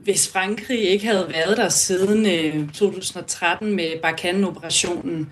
hvis 0.04 0.30
Frankrig 0.30 0.80
ikke 0.80 1.06
havde 1.06 1.30
været 1.34 1.58
der 1.58 1.70
siden 1.70 2.26
øh, 2.26 2.74
2013 2.74 3.76
med 3.76 4.02
Barkhane-operationen, 4.02 5.32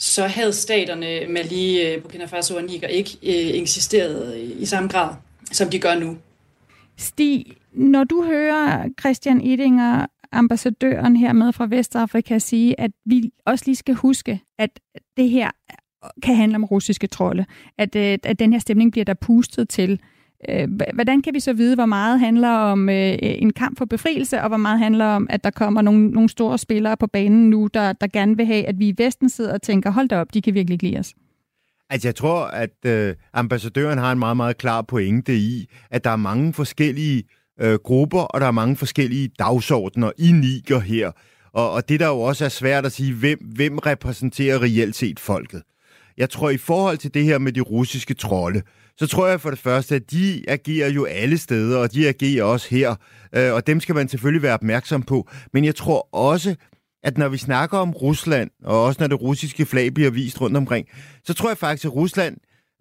så 0.00 0.26
havde 0.26 0.52
staterne 0.52 1.26
Mali, 1.28 1.82
øh, 1.86 2.02
Burkina 2.02 2.24
Faso 2.24 2.56
og 2.56 2.64
Niger 2.64 2.88
ikke 2.88 3.18
øh, 3.22 3.60
eksisteret 3.62 4.36
øh, 4.36 4.62
i 4.62 4.66
samme 4.66 4.88
grad, 4.88 5.14
som 5.52 5.70
de 5.70 5.78
gør 5.78 5.94
nu. 5.94 6.16
Stig, 6.96 7.46
når 7.72 8.04
du 8.04 8.24
hører 8.24 8.88
Christian 9.00 9.40
Edinger, 9.40 10.06
ambassadøren 10.32 11.16
hermed 11.16 11.52
fra 11.52 11.66
Vestafrika, 11.66 12.38
sige, 12.38 12.80
at 12.80 12.90
vi 13.06 13.30
også 13.46 13.64
lige 13.66 13.76
skal 13.76 13.94
huske, 13.94 14.40
at 14.58 14.70
det 15.16 15.30
her 15.30 15.50
kan 16.22 16.36
handle 16.36 16.56
om 16.56 16.64
russiske 16.64 17.06
trolde, 17.06 17.44
at, 17.78 17.96
øh, 17.96 18.18
at 18.22 18.38
den 18.38 18.52
her 18.52 18.60
stemning 18.60 18.92
bliver 18.92 19.04
der 19.04 19.14
pustet 19.14 19.68
til. 19.68 20.00
Øh, 20.48 20.68
hvordan 20.94 21.22
kan 21.22 21.34
vi 21.34 21.40
så 21.40 21.52
vide, 21.52 21.74
hvor 21.74 21.86
meget 21.86 22.20
handler 22.20 22.48
om 22.48 22.88
øh, 22.88 23.18
en 23.20 23.52
kamp 23.52 23.78
for 23.78 23.84
befrielse, 23.84 24.42
og 24.42 24.48
hvor 24.48 24.56
meget 24.56 24.78
handler 24.78 25.04
om, 25.04 25.26
at 25.30 25.44
der 25.44 25.50
kommer 25.50 25.82
nogle, 25.82 26.10
nogle 26.10 26.28
store 26.28 26.58
spillere 26.58 26.96
på 26.96 27.06
banen 27.06 27.50
nu, 27.50 27.68
der, 27.74 27.92
der 27.92 28.06
gerne 28.06 28.36
vil 28.36 28.46
have, 28.46 28.66
at 28.66 28.78
vi 28.78 28.88
i 28.88 28.94
Vesten 28.98 29.28
sidder 29.28 29.52
og 29.54 29.62
tænker, 29.62 29.90
hold 29.90 30.08
da 30.08 30.20
op, 30.20 30.34
de 30.34 30.42
kan 30.42 30.54
virkelig 30.54 30.74
ikke 30.74 30.84
lide 30.84 30.98
os? 30.98 31.14
Altså, 31.90 32.08
jeg 32.08 32.14
tror, 32.14 32.44
at 32.44 32.86
øh, 32.86 33.14
ambassadøren 33.32 33.98
har 33.98 34.12
en 34.12 34.18
meget, 34.18 34.36
meget 34.36 34.58
klar 34.58 34.82
pointe 34.82 35.36
i, 35.36 35.66
at 35.90 36.04
der 36.04 36.10
er 36.10 36.16
mange 36.16 36.52
forskellige 36.52 37.24
øh, 37.60 37.74
grupper, 37.74 38.20
og 38.20 38.40
der 38.40 38.46
er 38.46 38.50
mange 38.50 38.76
forskellige 38.76 39.30
dagsordner 39.38 40.10
i 40.18 40.32
Niger 40.32 40.78
her. 40.78 41.10
Og, 41.52 41.72
og 41.72 41.88
det, 41.88 42.00
der 42.00 42.06
jo 42.06 42.20
også 42.20 42.44
er 42.44 42.48
svært 42.48 42.86
at 42.86 42.92
sige, 42.92 43.14
hvem, 43.14 43.38
hvem 43.54 43.78
repræsenterer 43.78 44.62
reelt 44.62 44.96
set 44.96 45.20
folket. 45.20 45.62
Jeg 46.16 46.30
tror, 46.30 46.50
i 46.50 46.56
forhold 46.56 46.98
til 46.98 47.14
det 47.14 47.24
her 47.24 47.38
med 47.38 47.52
de 47.52 47.60
russiske 47.60 48.14
trolde, 48.14 48.62
så 49.00 49.06
tror 49.06 49.26
jeg 49.26 49.40
for 49.40 49.50
det 49.50 49.58
første, 49.58 49.94
at 49.94 50.10
de 50.10 50.44
agerer 50.48 50.90
jo 50.90 51.04
alle 51.04 51.38
steder, 51.38 51.78
og 51.78 51.92
de 51.92 52.08
agerer 52.08 52.44
også 52.44 52.66
her. 52.70 52.94
Øh, 53.34 53.52
og 53.54 53.66
dem 53.66 53.80
skal 53.80 53.94
man 53.94 54.08
selvfølgelig 54.08 54.42
være 54.42 54.54
opmærksom 54.54 55.02
på. 55.02 55.28
Men 55.52 55.64
jeg 55.64 55.74
tror 55.74 56.08
også, 56.12 56.54
at 57.04 57.18
når 57.18 57.28
vi 57.28 57.38
snakker 57.38 57.78
om 57.78 57.90
Rusland, 57.90 58.50
og 58.64 58.84
også 58.84 59.00
når 59.00 59.06
det 59.06 59.20
russiske 59.20 59.66
flag 59.66 59.94
bliver 59.94 60.10
vist 60.10 60.40
rundt 60.40 60.56
omkring, 60.56 60.86
så 61.24 61.34
tror 61.34 61.48
jeg 61.48 61.58
faktisk, 61.58 61.84
at 61.84 61.94
Rusland 61.94 62.36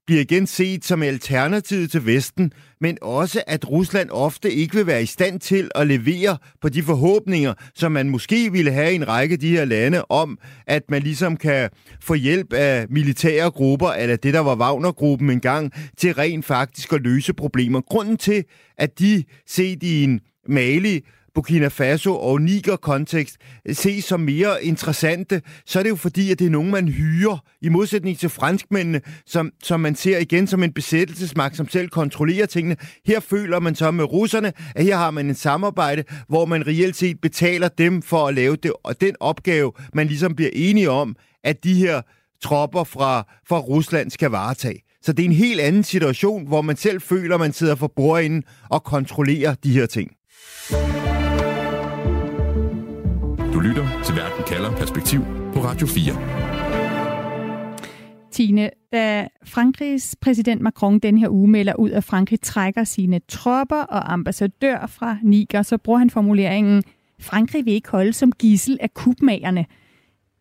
bliver 0.10 0.22
igen 0.22 0.48
set 0.48 0.86
som 0.86 1.04
alternativet 1.04 1.92
til 1.92 2.06
Vesten, 2.06 2.54
men 2.82 2.98
også 3.02 3.44
at 3.48 3.70
Rusland 3.70 4.10
ofte 4.12 4.52
ikke 4.52 4.76
vil 4.76 4.88
være 4.88 5.04
i 5.04 5.06
stand 5.06 5.40
til 5.40 5.72
at 5.76 5.88
levere 5.88 6.38
på 6.62 6.70
de 6.70 6.84
forhåbninger, 6.84 7.54
som 7.76 7.92
man 7.92 8.10
måske 8.10 8.52
ville 8.52 8.72
have 8.72 8.92
i 8.92 8.96
en 8.96 9.08
række 9.08 9.34
af 9.34 9.40
de 9.40 9.50
her 9.50 9.66
lande, 9.66 10.06
om 10.06 10.38
at 10.68 10.84
man 10.90 11.02
ligesom 11.02 11.38
kan 11.38 11.70
få 12.02 12.14
hjælp 12.14 12.54
af 12.54 12.86
militære 12.90 13.52
grupper, 13.52 13.90
eller 13.90 14.16
det, 14.16 14.34
der 14.34 14.40
var 14.40 14.56
Wagner-gruppen 14.56 15.30
engang, 15.30 15.72
til 15.98 16.14
rent 16.14 16.46
faktisk 16.46 16.94
at 16.94 17.02
løse 17.02 17.34
problemer. 17.34 17.82
Grunden 17.82 18.18
til, 18.18 18.44
at 18.78 19.00
de 19.00 19.24
set 19.48 19.84
i 19.84 20.04
en 20.04 20.20
Mali 20.48 21.06
Burkina 21.36 21.68
Faso 21.68 22.20
og 22.20 22.42
Niger-kontekst 22.42 23.38
øh, 23.66 23.76
ses 23.76 24.06
som 24.06 24.20
mere 24.20 24.64
interessante, 24.64 25.42
så 25.66 25.80
er 25.80 25.84
det 25.84 25.90
jo 25.90 25.96
fordi, 25.96 26.32
at 26.32 26.40
det 26.40 26.46
er 26.46 26.50
nogen, 26.50 26.72
man 26.72 26.88
hyrer, 26.88 27.38
i 27.62 27.70
modsætning 27.70 28.20
til 28.20 28.30
franskmændene, 28.30 29.02
som, 29.26 29.52
som 29.64 29.80
man 29.80 29.96
ser 29.96 30.18
igen 30.18 30.48
som 30.48 30.64
en 30.64 30.74
besættelsesmagt, 30.74 31.58
som 31.58 31.70
selv 31.70 31.90
kontrollerer 31.90 32.46
tingene. 32.46 32.76
Her 33.06 33.20
føler 33.20 33.60
man 33.60 33.76
så 33.76 33.92
med 33.92 34.06
russerne, 34.06 34.54
at 34.76 34.84
her 34.84 34.98
har 34.98 35.12
man 35.12 35.28
en 35.28 35.36
samarbejde, 35.36 36.04
hvor 36.28 36.46
man 36.46 36.68
reelt 36.68 36.96
set 36.96 37.22
betaler 37.22 37.68
dem 37.68 38.02
for 38.02 38.28
at 38.28 38.34
lave 38.34 38.56
det, 38.56 38.74
og 38.84 39.02
den 39.02 39.16
opgave, 39.20 39.72
man 39.94 40.08
ligesom 40.08 40.36
bliver 40.36 40.52
enige 40.54 40.90
om, 40.90 41.16
at 41.44 41.64
de 41.64 41.74
her 41.74 42.02
tropper 42.44 42.84
fra, 42.84 43.28
fra 43.48 43.60
Rusland 43.60 44.12
skal 44.12 44.30
varetage. 44.30 44.82
Så 45.02 45.14
det 45.14 45.24
er 45.24 45.28
en 45.28 45.36
helt 45.36 45.62
anden 45.62 45.84
situation, 45.84 46.48
hvor 46.48 46.62
man 46.62 46.78
selv 46.78 47.02
føler, 47.02 47.36
at 47.36 47.42
man 47.42 47.54
sidder 47.54 47.76
for 47.76 47.88
bordenden 47.96 48.44
og 48.70 48.84
kontrollerer 48.84 49.56
de 49.64 49.72
her 49.72 49.86
ting. 49.86 50.12
Du 53.54 53.60
lytter 53.60 54.04
til 54.06 54.16
Verden 54.16 54.44
kalder 54.48 54.72
Perspektiv 54.72 55.22
på 55.54 55.60
Radio 55.60 55.88
4. 55.88 56.14
Tine, 58.32 58.70
da 58.94 59.28
Frankrigs 59.46 60.16
præsident 60.22 60.62
Macron 60.62 61.00
den 61.00 61.18
her 61.18 61.30
uge 61.30 61.48
melder 61.48 61.74
ud, 61.76 61.92
at 61.92 62.04
Frankrig 62.04 62.42
trækker 62.42 62.84
sine 62.84 63.22
tropper 63.28 63.82
og 63.82 64.14
ambassadør 64.14 64.86
fra 64.88 65.18
Niger, 65.24 65.62
så 65.62 65.78
bruger 65.78 66.00
han 66.00 66.10
formuleringen, 66.10 66.84
Frankrig 67.20 67.66
vil 67.66 67.74
ikke 67.74 67.90
holde 67.90 68.14
som 68.14 68.32
gissel 68.32 68.78
af 68.82 68.94
kubmagerne. 68.94 69.66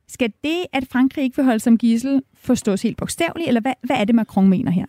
Skal 0.08 0.32
det, 0.44 0.66
at 0.72 0.84
Frankrig 0.92 1.24
ikke 1.24 1.36
vil 1.36 1.44
holde 1.44 1.60
som 1.60 1.78
gissel, 1.78 2.22
forstås 2.34 2.82
helt 2.82 2.96
bogstaveligt, 2.96 3.48
eller 3.48 3.60
hvad, 3.60 3.74
hvad 3.82 3.96
er 3.96 4.04
det, 4.04 4.14
Macron 4.14 4.48
mener 4.48 4.70
her? 4.70 4.86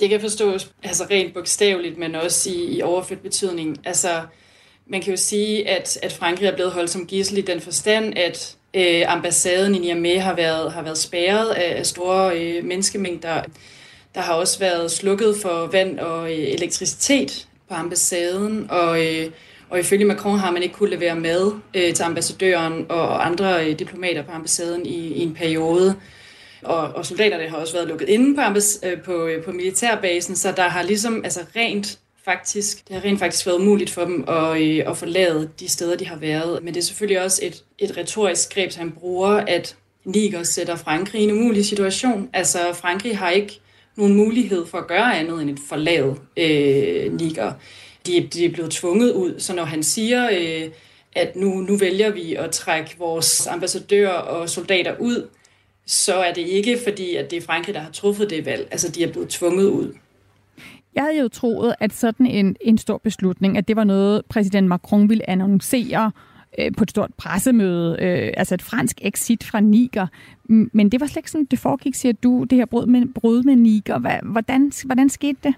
Det 0.00 0.08
kan 0.08 0.20
forstås 0.20 0.72
altså 0.82 1.04
rent 1.10 1.34
bogstaveligt, 1.34 1.98
men 1.98 2.14
også 2.14 2.50
i, 2.50 2.78
i 2.78 2.82
overført 2.82 3.18
betydning. 3.18 3.78
Altså, 3.84 4.08
man 4.90 5.02
kan 5.02 5.10
jo 5.10 5.16
sige, 5.16 5.68
at, 5.68 5.98
at 6.02 6.12
Frankrig 6.12 6.46
er 6.46 6.54
blevet 6.54 6.72
holdt 6.72 6.90
som 6.90 7.06
gissel 7.06 7.38
i 7.38 7.40
den 7.40 7.60
forstand, 7.60 8.18
at 8.18 8.56
øh, 8.74 9.12
ambassaden 9.12 9.74
i 9.74 9.78
Niamey 9.78 10.18
har 10.18 10.34
været, 10.34 10.72
har 10.72 10.82
været 10.82 10.98
spærret 10.98 11.50
af, 11.50 11.78
af 11.78 11.86
store 11.86 12.38
øh, 12.40 12.64
menneskemængder. 12.64 13.42
Der 14.14 14.20
har 14.20 14.34
også 14.34 14.58
været 14.58 14.90
slukket 14.90 15.36
for 15.42 15.68
vand 15.72 15.98
og 15.98 16.32
øh, 16.32 16.38
elektricitet 16.38 17.46
på 17.68 17.74
ambassaden, 17.74 18.66
og, 18.70 19.06
øh, 19.06 19.30
og 19.70 19.80
ifølge 19.80 20.04
Macron 20.04 20.38
har 20.38 20.50
man 20.50 20.62
ikke 20.62 20.74
kunnet 20.74 20.98
levere 20.98 21.16
mad 21.16 21.52
øh, 21.74 21.94
til 21.94 22.02
ambassadøren 22.02 22.86
og 22.88 23.26
andre 23.26 23.66
øh, 23.66 23.78
diplomater 23.78 24.22
på 24.22 24.32
ambassaden 24.32 24.86
i, 24.86 24.96
i 24.96 25.22
en 25.22 25.34
periode. 25.34 25.96
Og, 26.62 26.78
og 26.78 27.06
soldaterne 27.06 27.48
har 27.48 27.56
også 27.56 27.72
været 27.72 27.88
lukket 27.88 28.08
inde 28.08 28.34
på, 28.34 28.40
ambass- 28.40 28.86
øh, 28.86 29.02
på, 29.02 29.26
øh, 29.26 29.44
på 29.44 29.52
militærbasen, 29.52 30.36
så 30.36 30.52
der 30.52 30.68
har 30.68 30.82
ligesom 30.82 31.24
altså 31.24 31.40
rent 31.56 31.98
faktisk, 32.24 32.88
det 32.88 32.96
har 32.96 33.04
rent 33.04 33.18
faktisk 33.18 33.46
været 33.46 33.56
umuligt 33.56 33.90
for 33.90 34.04
dem 34.04 34.24
at, 34.28 34.62
øh, 34.62 34.90
at 34.90 34.96
forlade 34.96 35.50
de 35.60 35.68
steder, 35.68 35.96
de 35.96 36.06
har 36.06 36.16
været. 36.16 36.62
Men 36.62 36.74
det 36.74 36.80
er 36.80 36.84
selvfølgelig 36.84 37.22
også 37.24 37.40
et, 37.42 37.64
et 37.78 37.96
retorisk 37.96 38.54
greb, 38.54 38.74
han 38.74 38.92
bruger, 38.92 39.28
at 39.28 39.76
Niger 40.04 40.42
sætter 40.42 40.76
Frankrig 40.76 41.20
i 41.20 41.24
en 41.24 41.30
umulig 41.30 41.66
situation. 41.66 42.30
Altså, 42.32 42.58
Frankrig 42.74 43.18
har 43.18 43.30
ikke 43.30 43.60
nogen 43.96 44.14
mulighed 44.14 44.66
for 44.66 44.78
at 44.78 44.86
gøre 44.86 45.18
andet 45.18 45.42
end 45.42 45.50
et 45.50 45.58
forlade 45.68 46.16
øh, 46.36 47.12
Niger. 47.12 47.52
De, 48.06 48.28
de 48.32 48.44
er 48.44 48.50
blevet 48.52 48.70
tvunget 48.70 49.12
ud, 49.12 49.40
så 49.40 49.54
når 49.54 49.64
han 49.64 49.82
siger, 49.82 50.30
øh, 50.32 50.70
at 51.12 51.36
nu, 51.36 51.48
nu 51.48 51.76
vælger 51.76 52.10
vi 52.10 52.34
at 52.34 52.50
trække 52.50 52.94
vores 52.98 53.46
ambassadører 53.46 54.12
og 54.12 54.48
soldater 54.48 54.96
ud, 54.98 55.28
så 55.86 56.14
er 56.14 56.32
det 56.32 56.46
ikke 56.46 56.78
fordi, 56.84 57.16
at 57.16 57.30
det 57.30 57.36
er 57.36 57.40
Frankrig, 57.40 57.74
der 57.74 57.80
har 57.80 57.90
truffet 57.90 58.30
det 58.30 58.46
valg. 58.46 58.68
Altså, 58.70 58.88
de 58.88 59.02
er 59.02 59.12
blevet 59.12 59.28
tvunget 59.28 59.66
ud. 59.66 59.94
Jeg 60.94 61.02
havde 61.02 61.18
jo 61.18 61.28
troet, 61.28 61.74
at 61.80 61.92
sådan 61.92 62.26
en, 62.26 62.56
en 62.60 62.78
stor 62.78 62.98
beslutning, 62.98 63.58
at 63.58 63.68
det 63.68 63.76
var 63.76 63.84
noget, 63.84 64.22
præsident 64.28 64.68
Macron 64.68 65.08
ville 65.08 65.30
annoncere 65.30 66.12
øh, 66.58 66.72
på 66.76 66.84
et 66.84 66.90
stort 66.90 67.10
pressemøde, 67.16 67.96
øh, 68.00 68.32
altså 68.36 68.54
et 68.54 68.62
fransk 68.62 68.98
exit 69.02 69.44
fra 69.44 69.60
Niger. 69.60 70.06
Men 70.48 70.92
det 70.92 71.00
var 71.00 71.06
slet 71.06 71.16
ikke 71.16 71.30
sådan, 71.30 71.44
det 71.44 71.58
foregik, 71.58 71.94
siger 71.94 72.12
du, 72.12 72.44
det 72.44 72.58
her 72.58 72.66
brud 72.66 72.86
med, 72.86 73.14
brud 73.14 73.42
med 73.42 73.56
Niger. 73.56 74.20
Hvordan, 74.22 74.72
hvordan 74.84 75.08
skete 75.08 75.38
det? 75.44 75.54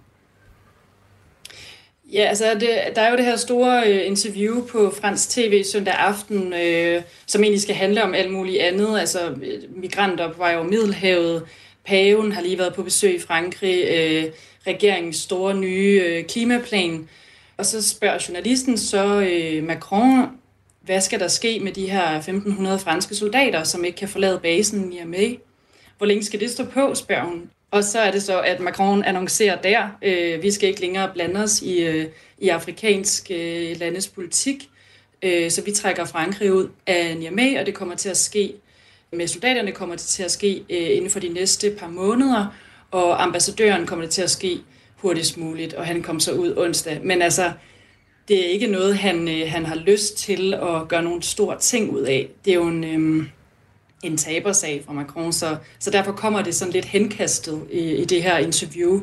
Ja, 2.13 2.23
altså 2.23 2.45
det, 2.55 2.69
der 2.97 3.03
er 3.03 3.11
jo 3.11 3.17
det 3.17 3.25
her 3.25 3.37
store 3.37 3.83
øh, 3.87 4.07
interview 4.07 4.67
på 4.67 4.93
fransk 5.01 5.31
tv 5.31 5.65
søndag 5.65 5.95
aften, 5.95 6.53
øh, 6.53 7.03
som 7.27 7.43
egentlig 7.43 7.63
skal 7.63 7.75
handle 7.75 8.03
om 8.03 8.15
alt 8.15 8.33
muligt 8.33 8.61
andet. 8.61 9.01
Altså 9.01 9.19
øh, 9.31 9.77
migranter 9.77 10.33
på 10.33 10.39
vej 10.39 10.57
over 10.57 10.65
Middelhavet, 10.65 11.43
paven 11.85 12.33
har 12.33 12.43
lige 12.43 12.59
været 12.59 12.75
på 12.75 12.83
besøg 12.83 13.15
i 13.15 13.21
Frankrig, 13.21 13.85
øh, 13.89 14.25
regeringens 14.67 15.17
store 15.17 15.55
nye 15.55 16.03
øh, 16.05 16.25
klimaplan. 16.25 17.09
Og 17.57 17.67
så 17.67 17.89
spørger 17.89 18.25
journalisten 18.29 18.79
så 18.79 19.21
øh, 19.21 19.65
Macron, 19.65 20.29
hvad 20.81 21.01
skal 21.01 21.21
der 21.21 21.29
ske 21.29 21.61
med 21.61 21.73
de 21.73 21.91
her 21.91 22.17
1500 22.17 22.79
franske 22.79 23.15
soldater, 23.15 23.65
som 23.65 23.85
ikke 23.85 23.97
kan 23.97 24.09
forlade 24.09 24.41
basen 24.43 24.93
i 24.93 24.97
Niamey? 24.97 25.39
Hvor 25.99 26.07
længe 26.07 26.25
skal 26.25 26.41
det 26.41 26.51
stå 26.51 26.65
på, 26.65 26.95
spørger 26.95 27.25
hun. 27.25 27.51
Og 27.71 27.85
så 27.85 27.99
er 27.99 28.11
det 28.11 28.23
så, 28.23 28.41
at 28.41 28.61
Macron 28.61 29.05
annoncerer 29.05 29.63
der, 29.63 29.89
øh, 30.03 30.43
vi 30.43 30.51
skal 30.51 30.69
ikke 30.69 30.81
længere 30.81 31.11
blande 31.15 31.43
os 31.43 31.63
i, 31.63 31.79
øh, 31.81 32.07
i 32.39 32.49
afrikansk 32.49 33.31
øh, 33.31 33.77
landes 33.79 34.09
politik, 34.09 34.69
øh, 35.23 35.51
så 35.51 35.63
vi 35.63 35.73
trækker 35.73 36.05
Frankrig 36.05 36.53
ud 36.53 36.69
af 36.87 37.17
Niamey, 37.17 37.59
og 37.59 37.67
det 37.67 37.75
kommer 37.75 37.95
til 37.95 38.09
at 38.09 38.17
ske 38.17 38.55
med 39.13 39.27
soldaterne 39.27 39.73
kommer 39.73 39.95
det 39.95 40.05
til 40.05 40.23
at 40.23 40.31
ske 40.31 40.65
øh, 40.71 40.97
inden 40.97 41.11
for 41.11 41.21
de 41.21 41.29
næste 41.29 41.71
par 41.79 41.89
måneder, 41.89 42.47
og 42.91 43.23
ambassadøren 43.23 43.87
kommer 43.87 44.05
det 44.05 44.15
til 44.15 44.23
at 44.23 44.31
ske 44.31 44.59
hurtigst 44.97 45.39
muligt, 45.39 45.75
og 45.75 45.87
han 45.87 46.03
kom 46.03 46.21
så 46.21 46.33
ud 46.33 46.55
onsdag. 46.57 47.01
Men 47.05 47.23
altså, 47.23 47.53
det 48.29 48.47
er 48.47 48.51
ikke 48.51 48.67
noget, 48.67 48.99
han, 48.99 49.29
øh, 49.29 49.51
han 49.51 49.67
har 49.67 49.75
lyst 49.75 50.19
til 50.19 50.55
at 50.55 50.89
gøre 50.89 51.03
nogle 51.03 51.23
store 51.23 51.59
ting 51.59 51.91
ud 51.91 52.01
af. 52.01 52.29
Det 52.45 52.51
er 52.51 52.55
jo 52.55 52.67
en, 52.67 52.85
øh, 52.85 53.27
en 54.03 54.17
tabersag 54.17 54.83
fra 54.87 54.93
Macron, 54.93 55.33
så, 55.33 55.57
så 55.79 55.91
derfor 55.91 56.13
kommer 56.13 56.43
det 56.43 56.55
sådan 56.55 56.73
lidt 56.73 56.85
henkastet 56.85 57.63
i, 57.71 57.95
i 57.95 58.05
det 58.05 58.23
her 58.23 58.39
interview. 58.39 59.01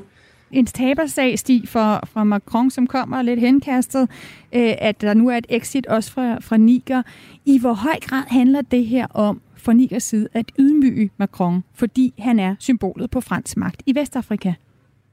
En 0.52 0.66
tabersag, 0.66 1.40
Stig, 1.40 1.70
for, 1.70 2.04
fra 2.14 2.24
Macron, 2.24 2.72
som 2.72 2.88
kommer 2.88 3.22
lidt 3.22 3.40
henkastet, 3.40 4.10
øh, 4.54 4.74
at 4.78 5.02
der 5.02 5.14
nu 5.14 5.30
er 5.30 5.38
et 5.38 5.46
exit 5.50 5.88
også 5.88 6.12
fra, 6.12 6.40
fra 6.42 6.58
Niger. 6.58 7.04
I 7.46 7.60
hvor 7.60 7.74
høj 7.74 8.00
grad 8.02 8.24
handler 8.28 8.62
det 8.62 8.86
her 8.86 9.08
om 9.08 9.42
for 9.60 9.74
Nigers 9.74 10.04
side 10.04 10.28
at 10.34 10.52
ydmyge 10.60 11.10
Macron, 11.18 11.64
fordi 11.74 12.14
han 12.20 12.40
er 12.40 12.56
symbolet 12.60 13.12
på 13.12 13.22
fransk 13.22 13.58
magt 13.58 13.84
i 13.86 13.96
Vestafrika? 13.96 14.54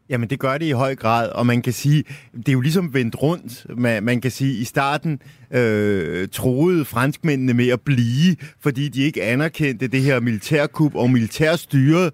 Jamen, 0.09 0.31
det 0.31 0.39
gør 0.39 0.59
det 0.59 0.67
i 0.67 0.71
høj 0.71 0.95
grad, 0.95 1.29
og 1.29 1.47
man 1.47 1.63
kan 1.63 1.73
sige, 1.73 2.05
det 2.37 2.49
er 2.49 2.53
jo 2.53 2.61
ligesom 2.61 2.95
vendt 2.95 3.23
rundt. 3.23 3.67
Man, 3.79 4.03
man 4.03 4.21
kan 4.21 4.31
sige, 4.31 4.55
i 4.55 4.65
starten 4.65 5.21
øh, 5.51 6.29
troede 6.29 6.85
franskmændene 6.85 7.55
med 7.55 7.69
at 7.69 7.81
blive, 7.81 8.37
fordi 8.61 8.89
de 8.89 9.03
ikke 9.03 9.23
anerkendte 9.23 9.89
det 9.89 10.03
her 10.03 10.21
militærkup 10.21 10.95
og 10.95 11.11
militærstyret. 11.11 12.13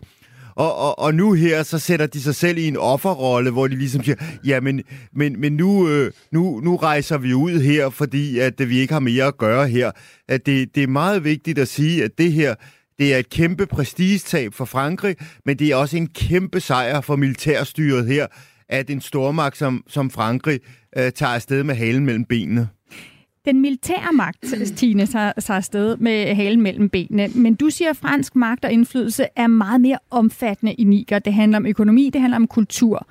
Og, 0.54 0.76
og, 0.76 0.98
og 0.98 1.14
nu 1.14 1.32
her, 1.32 1.62
så 1.62 1.78
sætter 1.78 2.06
de 2.06 2.20
sig 2.20 2.34
selv 2.34 2.58
i 2.58 2.68
en 2.68 2.76
offerrolle, 2.76 3.50
hvor 3.50 3.68
de 3.68 3.76
ligesom 3.76 4.04
siger, 4.04 4.16
ja, 4.44 4.60
men, 4.60 4.82
men, 5.12 5.40
men 5.40 5.52
nu, 5.52 5.88
øh, 5.88 6.12
nu, 6.32 6.60
nu 6.60 6.76
rejser 6.76 7.18
vi 7.18 7.34
ud 7.34 7.60
her, 7.60 7.90
fordi 7.90 8.38
at 8.38 8.60
øh, 8.60 8.68
vi 8.68 8.78
ikke 8.78 8.92
har 8.92 9.00
mere 9.00 9.24
at 9.24 9.38
gøre 9.38 9.68
her. 9.68 9.90
At 10.28 10.46
det, 10.46 10.74
det 10.74 10.82
er 10.82 10.86
meget 10.86 11.24
vigtigt 11.24 11.58
at 11.58 11.68
sige, 11.68 12.04
at 12.04 12.10
det 12.18 12.32
her, 12.32 12.54
det 12.98 13.14
er 13.14 13.18
et 13.18 13.30
kæmpe 13.30 13.66
prestigetab 13.66 14.54
for 14.54 14.64
Frankrig, 14.64 15.16
men 15.46 15.58
det 15.58 15.68
er 15.68 15.76
også 15.76 15.96
en 15.96 16.06
kæmpe 16.06 16.60
sejr 16.60 17.00
for 17.00 17.16
militærstyret 17.16 18.06
her, 18.06 18.26
at 18.68 18.90
en 18.90 19.00
stormagt 19.00 19.56
som, 19.56 19.84
som 19.88 20.10
Frankrig 20.10 20.60
øh, 20.96 21.12
tager 21.12 21.32
afsted 21.32 21.64
med 21.64 21.74
halen 21.74 22.06
mellem 22.06 22.24
benene. 22.24 22.68
Den 23.44 23.60
militære 23.60 24.12
magt, 24.12 24.44
Tine, 24.76 25.06
tager, 25.06 25.32
tager 25.32 25.56
afsted 25.56 25.96
med 25.96 26.34
halen 26.34 26.60
mellem 26.60 26.88
benene. 26.88 27.28
Men 27.28 27.54
du 27.54 27.70
siger, 27.70 27.90
at 27.90 27.96
fransk 27.96 28.36
magt 28.36 28.64
og 28.64 28.72
indflydelse 28.72 29.26
er 29.36 29.46
meget 29.46 29.80
mere 29.80 29.98
omfattende 30.10 30.72
i 30.72 30.84
Niger. 30.84 31.18
Det 31.18 31.34
handler 31.34 31.58
om 31.58 31.66
økonomi, 31.66 32.10
det 32.12 32.20
handler 32.20 32.36
om 32.36 32.46
kultur. 32.46 33.06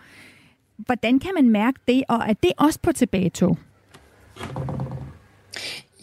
Hvordan 0.77 1.19
kan 1.19 1.31
man 1.35 1.49
mærke 1.49 1.79
det, 1.87 2.03
og 2.09 2.23
er 2.27 2.33
det 2.33 2.51
også 2.57 2.79
på 2.79 2.91
tilbagetog? 2.91 3.57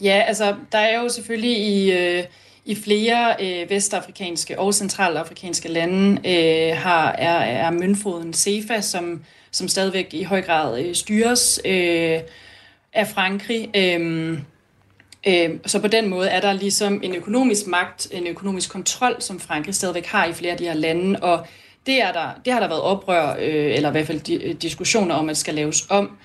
Ja, 0.01 0.23
altså, 0.27 0.55
der 0.71 0.77
er 0.77 1.01
jo 1.01 1.09
selvfølgelig 1.09 1.57
i... 1.57 1.91
Øh 1.91 2.23
i 2.69 2.75
flere 2.75 3.35
øh, 3.41 3.69
vestafrikanske 3.69 4.59
og 4.59 4.73
centralafrikanske 4.73 5.69
lande 5.69 6.11
øh, 6.11 6.77
har, 6.77 7.11
er, 7.11 7.39
er 7.39 7.71
møntfoden 7.71 8.33
CEFA, 8.33 8.81
som, 8.81 9.23
som 9.51 9.67
stadigvæk 9.67 10.13
i 10.13 10.23
høj 10.23 10.41
grad 10.41 10.85
øh, 10.85 10.95
styres 10.95 11.59
øh, 11.65 12.19
af 12.93 13.07
Frankrig. 13.07 13.69
Øhm, 13.75 14.39
øhm, 15.27 15.67
så 15.67 15.81
på 15.81 15.87
den 15.87 16.09
måde 16.09 16.29
er 16.29 16.41
der 16.41 16.53
ligesom 16.53 16.99
en 17.03 17.15
økonomisk 17.15 17.67
magt, 17.67 18.07
en 18.11 18.27
økonomisk 18.27 18.71
kontrol, 18.71 19.15
som 19.19 19.39
Frankrig 19.39 19.75
stadigvæk 19.75 20.05
har 20.05 20.25
i 20.25 20.33
flere 20.33 20.51
af 20.51 20.57
de 20.57 20.65
her 20.65 20.73
lande, 20.73 21.19
og 21.19 21.47
det, 21.85 22.01
er 22.01 22.11
der, 22.11 22.29
det 22.45 22.53
har 22.53 22.59
der 22.59 22.67
været 22.67 22.81
oprør, 22.81 23.35
øh, 23.39 23.75
eller 23.75 23.89
i 23.89 23.91
hvert 23.91 24.07
fald 24.07 24.41
øh, 24.43 24.55
diskussioner 24.55 25.15
om, 25.15 25.29
at 25.29 25.37
skal 25.37 25.53
laves 25.53 25.87
om 25.89 26.17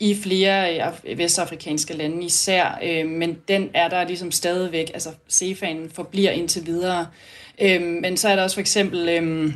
i 0.00 0.16
flere 0.22 0.80
øh, 1.04 1.18
vestafrikanske 1.18 1.94
lande 1.94 2.24
især, 2.24 2.78
øh, 2.82 3.06
men 3.06 3.38
den 3.48 3.70
er 3.74 3.88
der 3.88 4.04
ligesom 4.04 4.30
stadigvæk, 4.30 4.90
altså 4.94 5.10
CFA'en 5.32 5.94
forbliver 5.94 6.30
indtil 6.30 6.66
videre. 6.66 7.06
Øh, 7.60 7.82
men 7.82 8.16
så 8.16 8.28
er 8.28 8.36
der 8.36 8.42
også 8.42 8.56
for 8.56 8.60
eksempel 8.60 9.08
øh, 9.08 9.52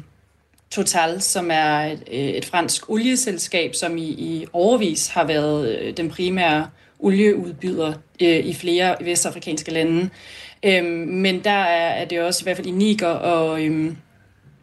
Total, 0.71 1.23
som 1.23 1.51
er 1.51 1.79
et, 1.79 2.03
øh, 2.13 2.19
et 2.19 2.45
fransk 2.45 2.91
olieselskab, 2.91 3.75
som 3.75 3.99
i, 3.99 4.09
i 4.09 4.47
overvis 4.53 5.09
har 5.09 5.25
været 5.25 5.79
øh, 5.79 5.97
den 5.97 6.11
primære 6.11 6.71
olieudbyder 6.99 7.93
øh, 8.23 8.39
i 8.39 8.55
flere 8.55 8.97
vestafrikanske 9.01 9.71
lande. 9.71 10.11
Øhm, 10.63 10.87
men 11.09 11.45
der 11.45 11.51
er, 11.51 11.89
er 11.89 12.05
det 12.05 12.21
også, 12.21 12.43
i 12.43 12.45
hvert 12.45 12.57
fald 12.57 12.67
i 12.67 12.71
Niger 12.71 13.09
og 13.09 13.65
øhm, 13.65 13.97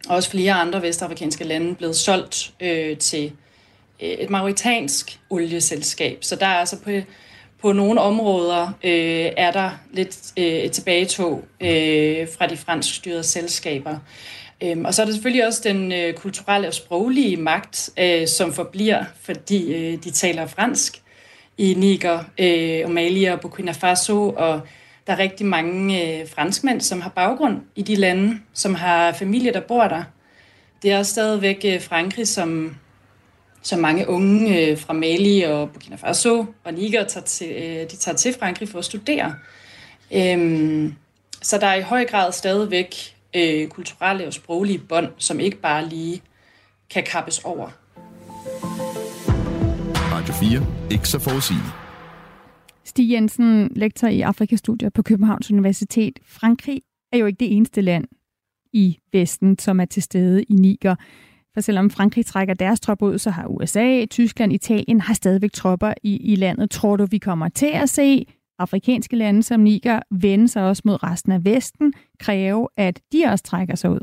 også 0.08 0.30
flere 0.30 0.52
andre 0.52 0.82
vestafrikanske 0.82 1.44
lande, 1.44 1.74
blevet 1.74 1.96
solgt 1.96 2.52
øh, 2.60 2.96
til 2.96 3.32
Øh, 4.02 4.08
et 4.08 4.30
mauritansk 4.30 5.18
olieselskab. 5.30 6.18
Så 6.20 6.36
der 6.36 6.46
er 6.46 6.54
altså 6.54 6.80
på, 6.80 6.90
på 7.62 7.72
nogle 7.72 8.00
områder 8.00 8.66
øh, 8.84 9.30
er 9.36 9.50
der 9.50 9.70
lidt 9.92 10.18
øh, 10.36 10.44
et 10.44 10.72
tilbagetog 10.72 11.44
øh, 11.60 12.28
fra 12.38 12.46
de 12.46 12.56
fransk 12.56 12.94
styrede 12.94 13.22
selskaber. 13.22 13.98
Øhm, 14.64 14.84
og 14.84 14.94
så 14.94 15.02
er 15.02 15.06
der 15.06 15.12
selvfølgelig 15.12 15.46
også 15.46 15.60
den 15.64 15.92
øh, 15.92 16.14
kulturelle 16.14 16.68
og 16.68 16.74
sproglige 16.74 17.36
magt, 17.36 17.90
øh, 17.98 18.28
som 18.28 18.52
forbliver, 18.52 19.04
fordi 19.22 19.74
øh, 19.74 20.04
de 20.04 20.10
taler 20.10 20.46
fransk 20.46 21.02
i 21.58 21.74
Niger, 21.74 22.24
øh, 22.38 22.90
Mali 22.90 23.24
og 23.24 23.40
Burkina 23.40 23.72
Faso, 23.72 24.30
og 24.30 24.60
der 25.06 25.12
er 25.12 25.18
rigtig 25.18 25.46
mange 25.46 26.20
øh, 26.20 26.28
franskmænd, 26.28 26.80
som 26.80 27.00
har 27.00 27.10
baggrund 27.10 27.56
i 27.76 27.82
de 27.82 27.94
lande, 27.94 28.38
som 28.52 28.74
har 28.74 29.12
familie, 29.12 29.52
der 29.52 29.60
bor 29.60 29.88
der. 29.88 30.02
Det 30.82 30.92
er 30.92 30.98
også 30.98 31.12
stadigvæk 31.12 31.64
øh, 31.64 31.82
Frankrig, 31.82 32.28
som 32.28 32.76
så 33.62 33.76
mange 33.76 34.08
unge 34.08 34.60
øh, 34.60 34.78
fra 34.78 34.92
Mali 34.92 35.42
og 35.42 35.70
Burkina 35.70 35.96
Faso 35.96 36.46
og 36.64 36.74
Niger 36.74 37.04
tager 37.04 37.24
til, 37.24 37.50
øh, 37.50 37.90
de 37.90 37.96
tager 37.96 38.16
til 38.16 38.34
Frankrig 38.38 38.68
for 38.68 38.78
at 38.78 38.84
studere. 38.84 39.34
Øhm, 40.12 40.94
så 41.42 41.58
der 41.58 41.66
er 41.66 41.74
i 41.74 41.82
høj 41.82 42.04
grad 42.04 42.32
stadigvæk 42.32 43.13
øh, 43.36 43.68
kulturelle 43.68 44.26
og 44.26 44.32
sproglige 44.32 44.78
bånd, 44.78 45.08
som 45.18 45.40
ikke 45.40 45.60
bare 45.60 45.88
lige 45.88 46.22
kan 46.90 47.04
kappes 47.04 47.38
over. 47.38 47.68
Radio 50.12 50.34
4. 50.34 50.66
Ikke 50.90 51.08
så 51.08 51.18
forudsigende. 51.18 51.66
Stig 52.84 53.10
Jensen, 53.10 53.72
lektor 53.76 54.08
i 54.08 54.20
Afrikastudier 54.20 54.90
på 54.90 55.02
Københavns 55.02 55.50
Universitet. 55.50 56.18
Frankrig 56.26 56.82
er 57.12 57.18
jo 57.18 57.26
ikke 57.26 57.40
det 57.40 57.56
eneste 57.56 57.80
land 57.80 58.04
i 58.72 58.98
Vesten, 59.12 59.58
som 59.58 59.80
er 59.80 59.84
til 59.84 60.02
stede 60.02 60.42
i 60.42 60.54
Niger. 60.54 60.94
For 61.54 61.60
selvom 61.60 61.90
Frankrig 61.90 62.26
trækker 62.26 62.54
deres 62.54 62.80
tropper 62.80 63.06
ud, 63.06 63.18
så 63.18 63.30
har 63.30 63.46
USA, 63.46 64.06
Tyskland, 64.06 64.52
Italien 64.52 65.00
har 65.00 65.14
stadigvæk 65.14 65.52
tropper 65.52 65.94
i, 66.02 66.16
i 66.32 66.36
landet. 66.36 66.70
Tror 66.70 66.96
du, 66.96 67.06
vi 67.06 67.18
kommer 67.18 67.48
til 67.48 67.70
at 67.74 67.88
se 67.88 68.26
afrikanske 68.58 69.16
lande 69.16 69.42
som 69.42 69.60
Niger 69.60 70.00
vende 70.10 70.48
sig 70.48 70.62
også 70.62 70.82
mod 70.84 71.02
resten 71.02 71.32
af 71.32 71.44
Vesten, 71.44 71.92
kræve, 72.20 72.68
at 72.76 73.00
de 73.12 73.24
også 73.24 73.44
trækker 73.44 73.74
sig 73.74 73.90
ud? 73.90 74.00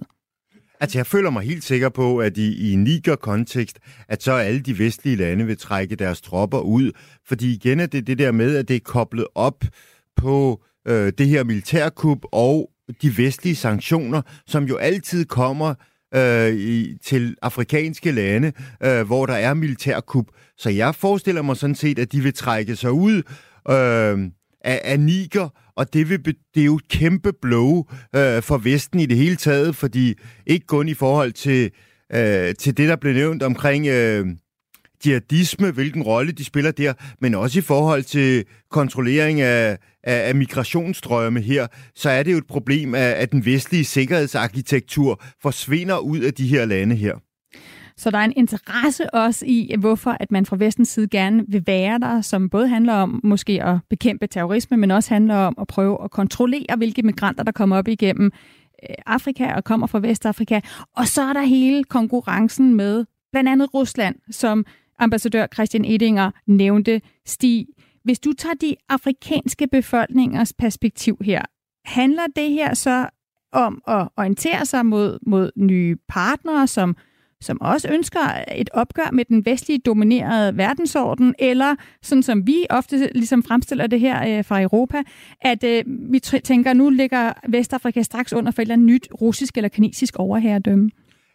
Altså, 0.79 0.97
jeg 0.97 1.05
føler 1.05 1.29
mig 1.29 1.43
helt 1.43 1.63
sikker 1.63 1.89
på, 1.89 2.17
at 2.17 2.37
i, 2.37 2.71
i 2.71 2.75
Niger-kontekst, 2.75 3.79
at 4.07 4.23
så 4.23 4.31
alle 4.31 4.59
de 4.59 4.79
vestlige 4.79 5.15
lande 5.15 5.45
vil 5.45 5.57
trække 5.57 5.95
deres 5.95 6.21
tropper 6.21 6.59
ud. 6.59 6.91
Fordi 7.27 7.53
igen 7.53 7.79
er 7.79 7.85
det 7.85 8.07
det 8.07 8.17
der 8.17 8.31
med, 8.31 8.55
at 8.55 8.67
det 8.67 8.75
er 8.75 8.79
koblet 8.79 9.27
op 9.35 9.63
på 10.15 10.61
øh, 10.87 11.13
det 11.17 11.27
her 11.27 11.43
militærkup 11.43 12.17
og 12.31 12.69
de 13.01 13.17
vestlige 13.17 13.55
sanktioner, 13.55 14.21
som 14.47 14.63
jo 14.63 14.75
altid 14.77 15.25
kommer 15.25 15.73
øh, 16.15 16.53
i, 16.53 16.97
til 17.03 17.35
afrikanske 17.41 18.11
lande, 18.11 18.51
øh, 18.83 19.01
hvor 19.01 19.25
der 19.25 19.33
er 19.33 19.53
militærkup. 19.53 20.25
Så 20.57 20.69
jeg 20.69 20.95
forestiller 20.95 21.41
mig 21.41 21.57
sådan 21.57 21.75
set, 21.75 21.99
at 21.99 22.11
de 22.11 22.21
vil 22.21 22.33
trække 22.33 22.75
sig 22.75 22.91
ud 22.91 23.23
øh, 23.69 24.31
af, 24.63 24.81
af 24.83 24.99
Niger, 24.99 25.49
og 25.75 25.93
det, 25.93 26.09
vil, 26.09 26.25
det 26.25 26.61
er 26.61 26.65
jo 26.65 26.75
et 26.75 26.87
kæmpe 26.87 27.33
blow 27.41 27.83
øh, 28.15 28.41
for 28.41 28.57
Vesten 28.57 28.99
i 28.99 29.05
det 29.05 29.17
hele 29.17 29.35
taget, 29.35 29.75
fordi 29.75 30.13
ikke 30.47 30.65
kun 30.65 30.87
i 30.87 30.93
forhold 30.93 31.31
til, 31.31 31.71
øh, 32.13 32.55
til 32.55 32.77
det, 32.77 32.89
der 32.89 32.95
blev 32.95 33.13
nævnt 33.13 33.43
omkring... 33.43 33.87
Øh, 33.87 34.25
jihadisme, 35.05 35.71
hvilken 35.71 36.03
rolle 36.03 36.31
de 36.31 36.45
spiller 36.45 36.71
der, 36.71 36.93
men 37.21 37.35
også 37.35 37.59
i 37.59 37.61
forhold 37.61 38.03
til 38.03 38.45
kontrollering 38.71 39.41
af, 39.41 39.77
af, 40.03 40.27
af 40.27 40.35
migrationsstrømme 40.35 41.41
her, 41.41 41.67
så 41.95 42.09
er 42.09 42.23
det 42.23 42.31
jo 42.31 42.37
et 42.37 42.47
problem, 42.47 42.95
at, 42.95 43.01
at 43.01 43.31
den 43.31 43.45
vestlige 43.45 43.85
sikkerhedsarkitektur 43.85 45.23
forsvinder 45.41 45.97
ud 45.97 46.19
af 46.19 46.33
de 46.33 46.47
her 46.47 46.65
lande 46.65 46.95
her. 46.95 47.30
Så 47.97 48.11
der 48.11 48.17
er 48.17 48.23
en 48.23 48.33
interesse 48.35 49.13
også 49.13 49.45
i, 49.45 49.75
hvorfor 49.79 50.17
at 50.19 50.31
man 50.31 50.45
fra 50.45 50.55
vestens 50.59 50.89
side 50.89 51.07
gerne 51.07 51.43
vil 51.47 51.63
være 51.67 51.99
der, 51.99 52.21
som 52.21 52.49
både 52.49 52.67
handler 52.67 52.93
om 52.93 53.21
måske 53.23 53.63
at 53.63 53.77
bekæmpe 53.89 54.27
terrorisme, 54.27 54.77
men 54.77 54.91
også 54.91 55.13
handler 55.13 55.35
om 55.35 55.55
at 55.61 55.67
prøve 55.67 56.03
at 56.03 56.11
kontrollere, 56.11 56.75
hvilke 56.77 57.03
migranter, 57.03 57.43
der 57.43 57.51
kommer 57.51 57.77
op 57.77 57.87
igennem 57.87 58.31
øh, 58.89 58.95
Afrika 59.05 59.53
og 59.53 59.63
kommer 59.63 59.87
fra 59.87 59.99
Vestafrika. 59.99 60.59
Og 60.95 61.07
så 61.07 61.21
er 61.21 61.33
der 61.33 61.41
hele 61.41 61.83
konkurrencen 61.83 62.75
med 62.75 63.05
blandt 63.31 63.49
andet 63.49 63.73
Rusland, 63.73 64.15
som 64.31 64.65
ambassadør 64.99 65.47
Christian 65.53 65.85
Edinger 65.85 66.31
nævnte. 66.47 67.01
Stig, 67.25 67.67
hvis 68.03 68.19
du 68.19 68.33
tager 68.33 68.55
de 68.55 68.75
afrikanske 68.89 69.67
befolkningers 69.67 70.53
perspektiv 70.53 71.17
her, 71.21 71.41
handler 71.85 72.23
det 72.35 72.49
her 72.49 72.73
så 72.73 73.09
om 73.51 73.81
at 73.87 74.07
orientere 74.17 74.65
sig 74.65 74.85
mod, 74.85 75.19
mod 75.27 75.51
nye 75.55 75.97
partnere, 76.07 76.67
som, 76.67 76.95
som 77.41 77.61
også 77.61 77.87
ønsker 77.91 78.19
et 78.55 78.69
opgør 78.73 79.09
med 79.13 79.25
den 79.25 79.45
vestlige 79.45 79.79
dominerede 79.79 80.57
verdensorden, 80.57 81.35
eller 81.39 81.75
sådan 82.01 82.23
som 82.23 82.47
vi 82.47 82.65
ofte 82.69 83.09
ligesom 83.15 83.43
fremstiller 83.43 83.87
det 83.87 83.99
her 83.99 84.37
øh, 84.37 84.45
fra 84.45 84.61
Europa, 84.61 85.03
at 85.41 85.63
øh, 85.63 85.83
vi 85.87 86.19
tænker, 86.19 86.73
nu 86.73 86.89
ligger 86.89 87.33
Vestafrika 87.47 88.01
straks 88.01 88.33
under 88.33 88.51
for 88.51 88.61
et 88.61 88.63
eller 88.63 88.73
andet 88.73 88.87
nyt 88.87 89.07
russisk 89.21 89.57
eller 89.57 89.69
kinesisk 89.69 90.15
overherredømme? 90.15 90.91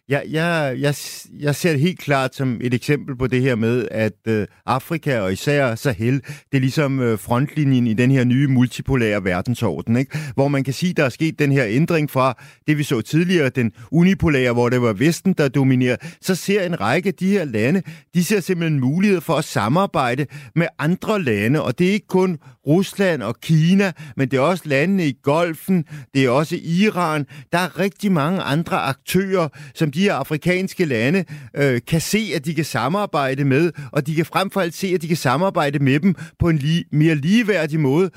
Jeg, 0.09 0.25
jeg, 0.31 0.77
jeg, 0.79 0.95
jeg 1.41 1.55
ser 1.55 1.73
det 1.73 1.81
helt 1.81 1.99
klart 1.99 2.35
som 2.35 2.61
et 2.61 2.75
eksempel 2.75 3.17
på 3.17 3.27
det 3.27 3.43
her 3.43 3.55
med, 3.55 3.89
at 3.91 4.13
øh, 4.29 4.47
Afrika 4.67 5.21
og 5.21 5.33
især 5.33 5.75
Sahel, 5.75 6.15
det 6.15 6.57
er 6.57 6.59
ligesom 6.59 7.01
øh, 7.01 7.19
frontlinjen 7.19 7.87
i 7.87 7.95
den 7.95 8.11
her 8.11 8.25
nye 8.25 8.49
multipolære 8.49 9.25
verdensorden, 9.25 9.97
ikke? 9.97 10.19
hvor 10.35 10.49
man 10.49 10.65
kan 10.65 10.75
sige, 10.75 10.93
der 10.93 11.05
er 11.05 11.09
sket 11.09 11.39
den 11.39 11.53
her 11.53 11.65
ændring 11.69 12.11
fra 12.11 12.43
det, 12.67 12.79
vi 12.79 12.83
så 12.83 13.01
tidligere, 13.01 13.49
den 13.49 13.73
unipolære, 13.91 14.53
hvor 14.53 14.69
det 14.69 14.83
var 14.83 14.93
Vesten, 14.93 15.33
der 15.33 15.49
dominerede. 15.49 15.99
Så 16.21 16.35
ser 16.35 16.63
en 16.63 16.81
række 16.81 17.09
af 17.09 17.15
de 17.15 17.29
her 17.29 17.45
lande, 17.45 17.83
de 18.15 18.25
ser 18.25 18.41
simpelthen 18.41 18.81
mulighed 18.81 19.21
for 19.21 19.35
at 19.35 19.45
samarbejde 19.45 20.27
med 20.55 20.67
andre 20.79 21.23
lande, 21.23 21.63
og 21.63 21.79
det 21.79 21.89
er 21.89 21.93
ikke 21.93 22.07
kun 22.07 22.39
Rusland 22.67 23.23
og 23.23 23.41
Kina, 23.41 23.93
men 24.17 24.29
det 24.29 24.37
er 24.37 24.41
også 24.41 24.65
landene 24.67 25.07
i 25.09 25.19
Golfen, 25.23 25.85
det 26.15 26.25
er 26.25 26.31
også 26.31 26.57
Iran. 26.63 27.27
Der 27.53 27.59
er 27.59 27.79
rigtig 27.79 28.13
mange 28.13 28.43
andre 28.43 28.77
aktører, 28.77 29.49
som 29.75 29.93
de 29.97 30.03
her 30.03 30.15
afrikanske 30.15 30.85
lande 30.85 31.25
øh, 31.57 31.81
kan 31.87 32.01
se, 32.01 32.33
at 32.35 32.45
de 32.45 32.55
kan 32.55 32.65
samarbejde 32.65 33.45
med, 33.45 33.73
og 33.93 34.07
de 34.07 34.15
kan 34.15 34.27
frem 34.27 34.51
for 34.51 34.61
alt 34.61 34.75
se, 34.75 34.87
at 34.87 35.03
de 35.03 35.09
kan 35.09 35.17
samarbejde 35.17 35.79
med 35.79 36.01
dem 36.01 36.15
på 36.39 36.49
en 36.49 36.59
lige, 36.59 36.85
mere 36.93 37.15
ligeværdig 37.15 37.81
måde. 37.81 38.11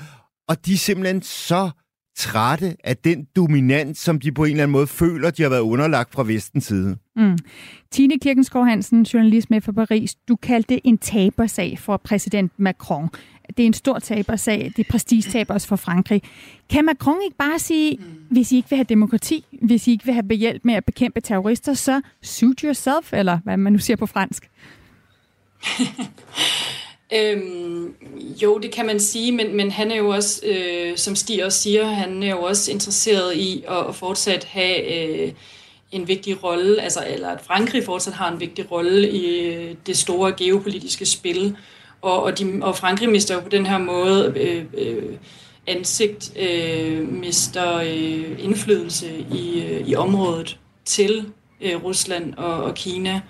Og 0.48 0.66
de 0.66 0.72
er 0.72 0.76
simpelthen 0.76 1.22
så 1.22 1.70
trætte 2.16 2.76
af 2.84 2.96
den 2.96 3.26
dominans, 3.36 3.98
som 3.98 4.20
de 4.20 4.32
på 4.32 4.44
en 4.44 4.50
eller 4.50 4.62
anden 4.62 4.72
måde 4.72 4.86
føler, 4.86 5.30
de 5.30 5.42
har 5.42 5.50
været 5.50 5.60
underlagt 5.60 6.12
fra 6.12 6.22
vestens 6.22 6.64
side. 6.64 6.96
Mm. 7.16 7.38
Tine 7.90 8.18
Kirkenskov 8.18 8.66
Hansen, 8.66 9.02
journalist 9.02 9.50
med 9.50 9.60
fra 9.60 9.72
Paris, 9.72 10.14
du 10.28 10.36
kaldte 10.36 10.74
det 10.74 10.80
en 10.84 10.98
tabersag 10.98 11.78
for 11.78 11.96
præsident 11.96 12.52
Macron. 12.58 13.08
Det 13.56 13.62
er 13.62 13.66
en 13.66 13.72
stor 13.72 13.98
tabersag, 13.98 14.72
det 14.76 14.86
er 14.86 14.90
prestigetab 14.90 15.50
også 15.50 15.68
for 15.68 15.76
Frankrig. 15.76 16.22
Kan 16.70 16.84
Macron 16.84 17.18
ikke 17.24 17.36
bare 17.36 17.58
sige, 17.58 17.98
hvis 18.30 18.52
I 18.52 18.56
ikke 18.56 18.70
vil 18.70 18.76
have 18.76 18.86
demokrati, 18.88 19.44
hvis 19.62 19.86
I 19.86 19.90
ikke 19.90 20.04
vil 20.04 20.14
have 20.14 20.28
behjælp 20.28 20.64
med 20.64 20.74
at 20.74 20.84
bekæmpe 20.84 21.20
terrorister, 21.20 21.74
så 21.74 22.00
suit 22.22 22.60
yourself, 22.60 23.12
eller 23.12 23.38
hvad 23.44 23.56
man 23.56 23.72
nu 23.72 23.78
siger 23.78 23.96
på 23.96 24.06
fransk? 24.06 24.50
Øhm, 27.14 27.94
jo, 28.42 28.58
det 28.58 28.72
kan 28.72 28.86
man 28.86 29.00
sige, 29.00 29.32
men, 29.32 29.56
men 29.56 29.70
han 29.70 29.90
er 29.90 29.96
jo 29.96 30.08
også, 30.08 30.46
øh, 30.46 30.96
som 30.96 31.16
Stig 31.16 31.44
også 31.44 31.58
siger, 31.58 31.86
han 31.86 32.22
er 32.22 32.30
jo 32.30 32.42
også 32.42 32.72
interesseret 32.72 33.36
i 33.36 33.64
at, 33.68 33.86
at 33.88 33.94
fortsat 33.94 34.44
have 34.44 34.92
øh, 34.94 35.32
en 35.92 36.08
vigtig 36.08 36.44
rolle, 36.44 36.82
altså, 36.82 37.04
eller 37.08 37.28
at 37.28 37.40
Frankrig 37.40 37.84
fortsat 37.84 38.14
har 38.14 38.32
en 38.32 38.40
vigtig 38.40 38.70
rolle 38.70 39.10
i 39.10 39.46
øh, 39.46 39.74
det 39.86 39.96
store 39.96 40.32
geopolitiske 40.32 41.06
spil. 41.06 41.56
Og, 42.02 42.22
og, 42.22 42.38
de, 42.38 42.58
og 42.62 42.76
Frankrig 42.76 43.08
mister 43.08 43.34
jo 43.34 43.40
på 43.40 43.48
den 43.48 43.66
her 43.66 43.78
måde 43.78 44.32
øh, 44.36 44.64
øh, 44.74 45.16
ansigt, 45.66 46.32
øh, 46.38 47.08
mister 47.12 47.76
øh, 47.76 48.44
indflydelse 48.44 49.26
i, 49.32 49.62
øh, 49.62 49.88
i 49.88 49.94
området 49.94 50.58
til 50.84 51.32
øh, 51.60 51.84
Rusland 51.84 52.34
og, 52.34 52.62
og 52.62 52.74
Kina 52.74 53.20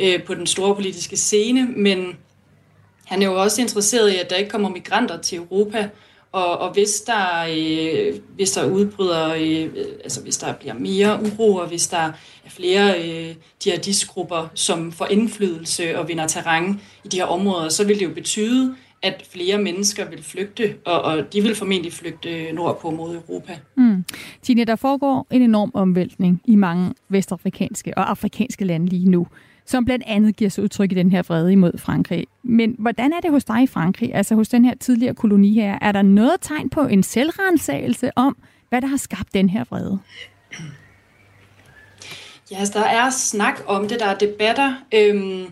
øh, 0.00 0.22
på 0.22 0.34
den 0.34 0.46
store 0.46 0.74
politiske 0.74 1.16
scene, 1.16 1.68
men 1.76 2.16
han 3.04 3.22
er 3.22 3.26
jo 3.26 3.42
også 3.42 3.62
interesseret 3.62 4.12
i, 4.12 4.16
at 4.16 4.30
der 4.30 4.36
ikke 4.36 4.50
kommer 4.50 4.68
migranter 4.68 5.20
til 5.20 5.38
Europa, 5.38 5.88
og, 6.32 6.58
og 6.58 6.72
hvis, 6.72 7.00
der, 7.00 7.46
øh, 7.50 8.14
hvis 8.34 8.52
der 8.52 8.70
udbryder, 8.70 9.34
øh, 9.34 9.84
altså 10.04 10.22
hvis 10.22 10.36
der 10.36 10.52
bliver 10.52 10.74
mere 10.74 11.20
uro, 11.22 11.54
og 11.54 11.68
hvis 11.68 11.88
der 11.88 12.12
er 12.44 12.50
flere 12.50 13.08
øh, 13.08 13.34
jihadistgrupper, 13.66 14.48
som 14.54 14.92
får 14.92 15.06
indflydelse 15.06 15.98
og 15.98 16.08
vinder 16.08 16.26
terræn 16.26 16.80
i 17.04 17.08
de 17.08 17.16
her 17.16 17.24
områder, 17.24 17.68
så 17.68 17.86
vil 17.86 17.98
det 17.98 18.04
jo 18.04 18.14
betyde, 18.14 18.74
at 19.02 19.24
flere 19.32 19.58
mennesker 19.58 20.10
vil 20.10 20.22
flygte, 20.22 20.74
og, 20.84 21.02
og 21.02 21.32
de 21.32 21.42
vil 21.42 21.54
formentlig 21.54 21.92
flygte 21.92 22.52
nordpå 22.52 22.90
mod 22.90 23.14
Europa. 23.14 23.58
Mm. 23.76 24.04
Tine, 24.42 24.64
der 24.64 24.76
foregår 24.76 25.26
en 25.30 25.42
enorm 25.42 25.70
omvæltning 25.74 26.40
i 26.44 26.56
mange 26.56 26.94
vestafrikanske 27.08 27.98
og 27.98 28.10
afrikanske 28.10 28.64
lande 28.64 28.86
lige 28.86 29.10
nu 29.10 29.26
som 29.66 29.84
blandt 29.84 30.04
andet 30.06 30.36
giver 30.36 30.50
sig 30.50 30.64
udtryk 30.64 30.92
i 30.92 30.94
den 30.94 31.10
her 31.10 31.22
vrede 31.22 31.52
imod 31.52 31.78
Frankrig. 31.78 32.26
Men 32.42 32.74
hvordan 32.78 33.12
er 33.12 33.20
det 33.20 33.30
hos 33.30 33.44
dig 33.44 33.62
i 33.62 33.66
Frankrig, 33.66 34.14
altså 34.14 34.34
hos 34.34 34.48
den 34.48 34.64
her 34.64 34.74
tidligere 34.74 35.14
koloni 35.14 35.54
her? 35.54 35.78
Er 35.80 35.92
der 35.92 36.02
noget 36.02 36.36
tegn 36.40 36.70
på 36.70 36.80
en 36.80 37.02
selvrensagelse 37.02 38.10
om, 38.16 38.36
hvad 38.68 38.80
der 38.80 38.86
har 38.86 38.96
skabt 38.96 39.34
den 39.34 39.50
her 39.50 39.64
vrede? 39.70 39.98
Ja, 42.50 42.56
altså, 42.58 42.78
der 42.78 42.84
er 42.84 43.10
snak 43.10 43.60
om 43.66 43.88
det, 43.88 44.00
der 44.00 44.06
er 44.06 44.18
debatter, 44.18 44.74
øhm, 44.94 45.46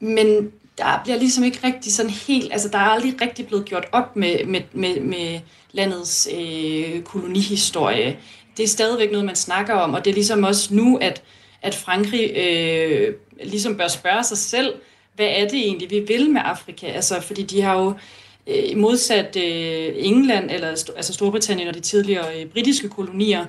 men 0.00 0.50
der 0.78 1.00
bliver 1.04 1.18
ligesom 1.18 1.44
ikke 1.44 1.58
rigtig 1.64 1.92
sådan 1.92 2.10
helt, 2.10 2.52
altså 2.52 2.68
der 2.68 2.78
er 2.78 2.82
aldrig 2.82 3.20
rigtig 3.20 3.46
blevet 3.46 3.64
gjort 3.64 3.86
op 3.92 4.16
med, 4.16 4.46
med, 4.46 4.60
med, 4.72 5.00
med 5.00 5.40
landets 5.72 6.28
øh, 6.38 7.02
kolonihistorie. 7.02 8.16
Det 8.56 8.62
er 8.62 8.68
stadigvæk 8.68 9.10
noget, 9.10 9.26
man 9.26 9.36
snakker 9.36 9.74
om, 9.74 9.94
og 9.94 10.04
det 10.04 10.10
er 10.10 10.14
ligesom 10.14 10.44
også 10.44 10.74
nu, 10.74 10.96
at, 10.96 11.22
at 11.66 11.74
Frankrig 11.74 12.36
øh, 12.36 13.14
ligesom 13.44 13.76
bør 13.76 13.88
spørge 13.88 14.24
sig 14.24 14.38
selv, 14.38 14.74
hvad 15.14 15.26
er 15.26 15.48
det 15.48 15.58
egentlig, 15.58 15.90
vi 15.90 16.00
vil 16.00 16.30
med 16.30 16.40
Afrika? 16.44 16.86
Altså, 16.86 17.20
fordi 17.20 17.42
de 17.42 17.62
har 17.62 17.82
jo 17.82 17.94
øh, 18.46 18.76
modsat 18.76 19.36
øh, 19.36 19.92
England, 19.96 20.50
eller 20.50 20.68
altså 20.68 21.12
Storbritannien 21.12 21.68
og 21.68 21.74
de 21.74 21.80
tidligere 21.80 22.40
øh, 22.40 22.46
britiske 22.46 22.88
kolonier, 22.88 23.46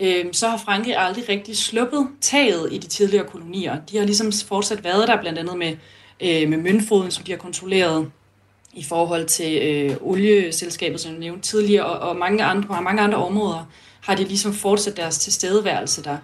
øh, 0.00 0.24
så 0.32 0.48
har 0.48 0.56
Frankrig 0.56 0.96
aldrig 0.96 1.28
rigtig 1.28 1.56
sluppet 1.56 2.08
taget 2.20 2.72
i 2.72 2.78
de 2.78 2.86
tidligere 2.86 3.26
kolonier. 3.26 3.76
De 3.90 3.98
har 3.98 4.04
ligesom 4.04 4.32
fortsat 4.48 4.84
været 4.84 5.08
der, 5.08 5.20
blandt 5.20 5.38
andet 5.38 5.58
med, 5.58 5.76
øh, 6.20 6.48
med 6.48 6.58
Mønfoden, 6.58 7.10
som 7.10 7.24
de 7.24 7.32
har 7.32 7.38
kontrolleret 7.38 8.10
i 8.72 8.84
forhold 8.84 9.26
til 9.26 9.62
øh, 9.62 9.96
olieselskabet, 10.00 11.00
som 11.00 11.12
jeg 11.12 11.20
nævnte 11.20 11.48
tidligere, 11.48 11.86
og, 11.86 12.08
og 12.08 12.16
mange 12.16 12.44
andre, 12.44 12.82
mange 12.82 13.02
andre 13.02 13.18
områder 13.18 13.70
har 14.00 14.14
de 14.14 14.24
ligesom 14.24 14.54
fortsat 14.54 14.96
deres 14.96 15.18
tilstedeværelse 15.18 16.04
der. 16.04 16.16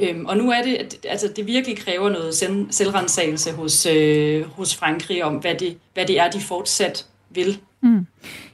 Øhm, 0.00 0.26
og 0.26 0.36
nu 0.36 0.50
er 0.50 0.62
det, 0.62 0.74
at 0.74 1.06
altså, 1.08 1.32
det 1.36 1.46
virkelig 1.46 1.78
kræver 1.78 2.10
noget 2.10 2.34
selvrensagelse 2.74 3.52
hos, 3.52 3.86
øh, 3.86 4.44
hos 4.44 4.76
Frankrig 4.76 5.24
om, 5.24 5.34
hvad 5.34 5.54
det, 5.54 5.78
hvad 5.94 6.06
det 6.06 6.20
er, 6.20 6.30
de 6.30 6.40
fortsat 6.40 7.06
vil. 7.30 7.58
Mm. 7.82 8.06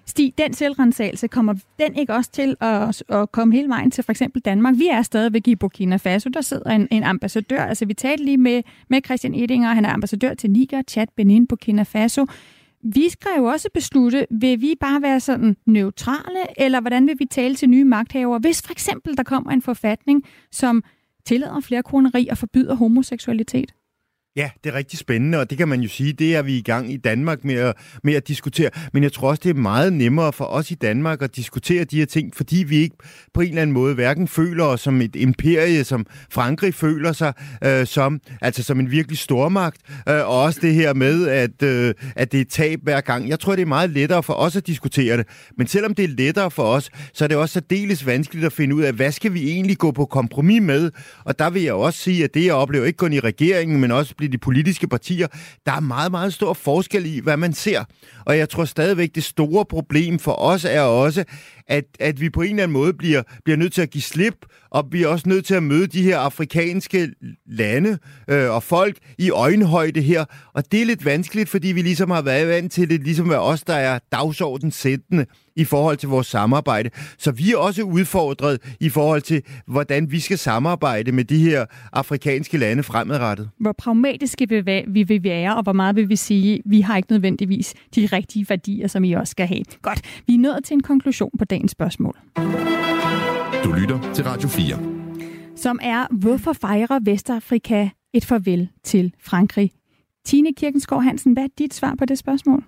Stig, 0.07 0.35
den 0.39 0.55
selvrensagelse, 0.55 1.29
kommer 1.29 1.55
den 1.79 1.97
ikke 1.97 2.15
også 2.15 2.31
til 2.31 2.57
at, 2.61 3.03
at 3.09 3.33
komme 3.33 3.55
hele 3.55 3.69
vejen 3.69 3.91
til 3.91 4.05
for 4.05 4.13
eksempel 4.13 4.43
Danmark? 4.43 4.75
Vi 4.79 4.89
er 4.89 5.03
stadigvæk 5.03 5.49
i 5.49 5.55
Burkina 5.55 5.97
Faso, 5.97 6.31
der 6.31 6.41
sidder 6.41 6.71
en, 6.71 6.89
en 6.91 7.03
ambassadør. 7.03 7.61
Altså, 7.61 7.87
vi 7.87 7.95
talte 7.95 8.25
lige 8.25 8.37
med, 8.37 8.63
med 8.89 9.01
Christian 9.05 9.35
Edinger, 9.35 9.73
han 9.73 9.85
er 9.85 9.93
ambassadør 9.93 10.35
til 10.35 10.51
Niger, 10.51 10.83
Chad, 10.89 11.07
Benin, 11.17 11.47
Burkina 11.47 11.83
Faso. 11.83 12.27
Vi 12.83 13.09
skal 13.09 13.31
jo 13.39 13.45
også 13.45 13.69
beslutte, 13.75 14.27
vil 14.31 14.61
vi 14.61 14.75
bare 14.81 15.03
være 15.03 15.21
sådan 15.21 15.57
neutrale, 15.67 16.61
eller 16.61 16.81
hvordan 16.81 17.07
vil 17.07 17.17
vi 17.19 17.25
tale 17.25 17.55
til 17.55 17.69
nye 17.71 17.85
magthavere, 17.85 18.39
hvis 18.39 18.63
for 18.63 18.73
eksempel 18.73 19.17
der 19.17 19.23
kommer 19.23 19.51
en 19.51 19.63
forfatning, 19.63 20.25
som 20.53 20.85
tillader 21.27 21.61
flere 21.61 21.83
kroneri 21.83 22.29
og 22.29 22.39
forbyder 22.39 22.75
homoseksualitet? 22.75 23.75
Ja, 24.37 24.51
det 24.65 24.71
er 24.71 24.75
rigtig 24.75 24.99
spændende, 24.99 25.39
og 25.39 25.51
det 25.51 25.59
kan 25.59 25.69
man 25.69 25.81
jo 25.81 25.89
sige, 25.89 26.13
det 26.13 26.37
er 26.37 26.43
vi 26.43 26.59
i 26.59 26.63
gang 26.63 26.93
i 26.93 26.97
Danmark 26.97 27.45
med 27.45 27.55
at, 27.55 27.75
med 28.03 28.15
at 28.15 28.29
diskutere. 28.29 28.71
Men 28.93 29.03
jeg 29.03 29.13
tror 29.13 29.29
også, 29.29 29.41
det 29.45 29.51
er 29.51 29.55
meget 29.55 29.93
nemmere 29.93 30.33
for 30.33 30.45
os 30.45 30.71
i 30.71 30.75
Danmark 30.75 31.23
at 31.23 31.37
diskutere 31.37 31.85
de 31.85 31.99
her 31.99 32.07
ting, 32.07 32.37
fordi 32.37 32.65
vi 32.69 32.77
ikke 32.77 32.97
på 33.35 33.41
en 33.41 33.49
eller 33.49 33.63
anden 33.63 33.75
måde 33.75 33.95
hverken 33.95 34.29
føler 34.29 34.65
os 34.65 34.81
som 34.81 35.01
et 35.01 35.17
imperie, 35.17 35.85
som 35.85 36.07
Frankrig 36.31 36.75
føler 36.75 37.13
sig 37.13 37.33
øh, 37.65 37.87
som, 37.87 38.21
altså 38.41 38.63
som 38.63 38.81
en 38.81 38.91
virkelig 38.91 39.19
stormagt, 39.19 39.81
øh, 40.09 40.15
og 40.15 40.43
også 40.43 40.61
det 40.63 40.75
her 40.75 40.95
med, 40.95 41.29
at, 41.29 41.63
øh, 41.63 41.95
at 42.17 42.33
det 42.33 42.41
er 42.41 42.45
tab 42.45 42.81
hver 42.83 43.01
gang. 43.01 43.29
Jeg 43.29 43.41
tror, 43.41 43.57
det 43.57 43.63
er 43.63 43.67
meget 43.67 43.91
lettere 43.91 44.23
for 44.23 44.35
os 44.35 44.57
at 44.57 44.67
diskutere 44.67 45.17
det, 45.17 45.27
men 45.59 45.67
selvom 45.67 45.95
det 45.95 46.05
er 46.05 46.09
lettere 46.09 46.51
for 46.51 46.63
os, 46.63 46.91
så 47.13 47.25
er 47.25 47.29
det 47.29 47.37
også 47.37 47.53
særdeles 47.53 48.07
vanskeligt 48.07 48.47
at 48.47 48.53
finde 48.53 48.75
ud 48.75 48.83
af, 48.83 48.93
hvad 48.93 49.13
skal 49.13 49.35
vi 49.35 49.51
egentlig 49.51 49.79
gå 49.79 49.91
på 49.91 50.05
kompromis 50.05 50.63
med? 50.63 50.91
Og 51.25 51.39
der 51.39 51.51
vil 51.51 51.63
jeg 51.63 51.75
også 51.75 51.99
sige, 51.99 52.25
at 52.25 52.35
det, 52.35 52.45
jeg 52.45 52.55
oplever 52.55 52.85
ikke 52.85 52.97
kun 52.97 53.13
i 53.13 53.21
regeringen, 53.21 53.81
men 53.81 53.91
også 53.91 54.15
de 54.29 54.39
politiske 54.39 54.89
partier, 54.89 55.27
der 55.67 55.73
er 55.73 55.81
meget, 55.81 56.11
meget 56.11 56.35
stor 56.35 56.53
forskel 56.53 57.07
i, 57.07 57.21
hvad 57.21 57.37
man 57.37 57.53
ser. 57.53 57.85
Og 58.25 58.39
jeg 58.39 58.49
tror 58.49 58.65
stadigvæk, 58.65 59.15
det 59.15 59.25
store 59.25 59.65
problem 59.65 60.19
for 60.19 60.33
os 60.33 60.65
er 60.65 60.81
også, 60.81 61.25
at, 61.67 61.85
at 62.01 62.21
vi 62.21 62.31
på 62.31 62.43
en 62.43 62.51
eller 62.51 62.63
anden 62.63 62.73
måde 62.73 62.93
bliver, 62.93 63.23
bliver 63.45 63.57
nødt 63.57 63.73
til 63.73 63.83
at 63.83 63.91
give 63.91 64.03
slip, 64.03 64.35
og 64.71 64.89
vi 64.91 65.03
er 65.03 65.09
også 65.09 65.29
nødt 65.29 65.45
til 65.45 65.55
at 65.55 65.63
møde 65.63 65.87
de 65.87 66.03
her 66.03 66.19
afrikanske 66.19 67.11
lande 67.47 67.99
øh, 68.31 68.51
og 68.51 68.63
folk 68.63 68.99
i 69.19 69.31
øjenhøjde 69.31 70.01
her. 70.01 70.25
Og 70.53 70.73
det 70.73 70.83
er 70.83 70.87
lidt 70.87 71.05
vanskeligt, 71.05 71.49
fordi 71.49 71.69
vi 71.69 71.83
ligesom 71.83 72.11
har 72.11 72.23
været 72.23 72.49
vant 72.49 72.73
til 72.73 72.91
det, 72.91 73.05
ligesom 73.05 73.31
er 73.31 73.37
os, 73.37 73.63
der 73.63 73.75
er 73.75 73.99
dagsordenssættende 74.13 75.27
i 75.57 75.65
forhold 75.65 75.97
til 75.97 76.09
vores 76.09 76.27
samarbejde. 76.27 76.91
Så 77.19 77.31
vi 77.31 77.53
er 77.53 77.57
også 77.57 77.83
udfordret 77.83 78.77
i 78.81 78.89
forhold 78.89 79.23
til, 79.23 79.43
hvordan 79.67 80.11
vi 80.11 80.21
skal 80.21 80.39
samarbejde 80.39 81.13
med 81.13 81.25
de 81.25 81.39
her 81.39 81.67
afrikanske 81.93 82.59
lande 82.59 82.83
fremadrettet. 82.83 83.51
Hvor 83.61 83.75
pragmatiske 83.79 84.49
vi 84.89 85.03
vil 85.03 85.25
være, 85.25 85.57
og 85.57 85.63
hvor 85.63 85.73
meget 85.73 85.97
vil 85.97 86.09
vi 86.09 86.17
sige, 86.17 86.63
vi 86.67 86.81
har 86.81 86.97
ikke 86.97 87.13
nødvendigvis 87.13 87.75
de 87.95 88.07
rigtige 88.07 88.47
værdier, 88.49 88.87
som 88.89 89.05
I 89.05 89.13
også 89.13 89.31
skal 89.31 89.47
have. 89.47 89.63
Godt, 89.83 90.01
vi 90.27 90.35
er 90.35 90.39
nået 90.39 90.65
til 90.65 90.75
en 90.75 90.83
konklusion 90.83 91.31
på 91.39 91.45
dagens 91.55 91.73
spørgsmål. 91.73 92.17
Du 93.65 93.73
lytter 93.73 94.13
til 94.15 94.25
Radio 94.25 94.49
4. 94.49 94.79
Som 95.57 95.79
er, 95.83 96.07
hvorfor 96.11 96.53
fejrer 96.53 96.99
Vestafrika 97.03 97.89
et 98.13 98.25
farvel 98.25 98.69
til 98.85 99.15
Frankrig? 99.23 99.73
Tine 100.25 100.55
Kirkenskov 100.55 101.03
Hansen, 101.03 101.33
hvad 101.33 101.43
er 101.45 101.49
dit 101.59 101.75
svar 101.75 101.95
på 101.99 102.05
det 102.05 102.19
spørgsmål? 102.19 102.65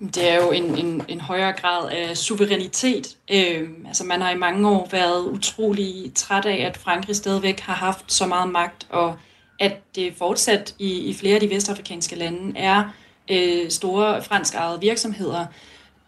Det 0.00 0.30
er 0.30 0.36
jo 0.44 0.50
en, 0.50 0.78
en, 0.78 1.02
en 1.08 1.20
højere 1.20 1.52
grad 1.52 1.90
af 1.90 2.16
suverænitet. 2.16 3.16
Øh, 3.32 3.68
altså 3.86 4.04
man 4.04 4.20
har 4.20 4.30
i 4.30 4.38
mange 4.38 4.68
år 4.68 4.88
været 4.92 5.26
utrolig 5.26 6.12
træt 6.14 6.46
af, 6.46 6.66
at 6.66 6.76
Frankrig 6.76 7.16
stadigvæk 7.16 7.60
har 7.60 7.74
haft 7.74 8.12
så 8.12 8.26
meget 8.26 8.52
magt, 8.52 8.86
og 8.90 9.16
at 9.60 9.72
det 9.94 10.14
fortsat 10.18 10.74
i, 10.78 10.98
i 10.98 11.14
flere 11.14 11.34
af 11.34 11.40
de 11.40 11.50
vestafrikanske 11.50 12.16
lande 12.16 12.58
er 12.58 12.90
øh, 13.30 13.70
store 13.70 14.22
fransk 14.22 14.54
ejede 14.54 14.80
virksomheder, 14.80 15.46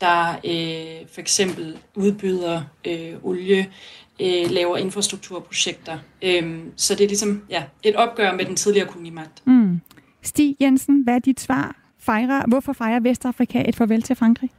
der 0.00 0.30
øh, 0.30 1.08
for 1.12 1.20
eksempel 1.20 1.78
udbyder 1.94 2.62
øh, 2.86 3.14
olie, 3.22 3.66
øh, 4.20 4.50
laver 4.50 4.76
infrastrukturprojekter. 4.76 5.98
Øh, 6.22 6.58
så 6.76 6.94
det 6.94 7.04
er 7.04 7.08
ligesom 7.08 7.42
ja, 7.50 7.62
et 7.82 7.96
opgør 7.96 8.32
med 8.32 8.44
den 8.44 8.56
tidligere 8.56 8.88
kolonimagt. 8.88 9.46
Mm. 9.46 9.80
Stig 10.22 10.56
Jensen, 10.60 11.02
hvad 11.02 11.14
er 11.14 11.18
dit 11.18 11.40
svar? 11.40 11.76
Fejrer, 11.98 12.42
hvorfor 12.48 12.72
fejrer 12.72 13.00
Vestafrika 13.00 13.62
et 13.68 13.76
farvel 13.76 14.02
til 14.02 14.16
Frankrig? 14.16 14.50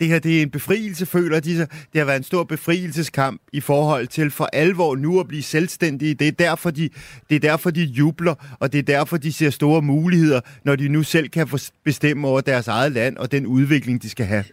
Det 0.00 0.08
her 0.08 0.18
det 0.18 0.38
er 0.38 0.42
en 0.42 0.50
befrielse, 0.50 1.06
føler 1.06 1.40
de 1.40 1.56
sig. 1.56 1.68
Det 1.92 1.98
har 1.98 2.04
været 2.04 2.16
en 2.16 2.22
stor 2.22 2.44
befrielseskamp 2.44 3.40
i 3.52 3.60
forhold 3.60 4.06
til 4.06 4.30
for 4.30 4.48
alvor 4.52 4.96
nu 4.96 5.20
at 5.20 5.28
blive 5.28 5.42
selvstændige. 5.42 6.14
Det 6.14 6.28
er 6.28 6.32
derfor, 6.32 6.70
de, 6.70 6.90
det 7.28 7.36
er 7.36 7.40
derfor, 7.40 7.70
de 7.70 7.84
jubler, 7.84 8.56
og 8.60 8.72
det 8.72 8.78
er 8.78 8.82
derfor, 8.82 9.16
de 9.16 9.32
ser 9.32 9.50
store 9.50 9.82
muligheder, 9.82 10.40
når 10.64 10.76
de 10.76 10.88
nu 10.88 11.02
selv 11.02 11.28
kan 11.28 11.48
få 11.48 11.58
bestemme 11.84 12.28
over 12.28 12.40
deres 12.40 12.68
eget 12.68 12.92
land 12.92 13.16
og 13.16 13.32
den 13.32 13.46
udvikling, 13.46 14.02
de 14.02 14.10
skal 14.10 14.26
have. 14.26 14.44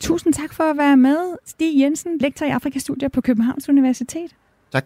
Tusind 0.00 0.34
tak 0.34 0.54
for 0.54 0.64
at 0.64 0.76
være 0.76 0.96
med, 0.96 1.36
Stig 1.46 1.80
Jensen, 1.80 2.18
lektor 2.18 2.46
i 2.46 2.50
Afrikastudier 2.50 3.08
på 3.08 3.20
Københavns 3.20 3.68
Universitet. 3.68 4.30
Tak. 4.72 4.84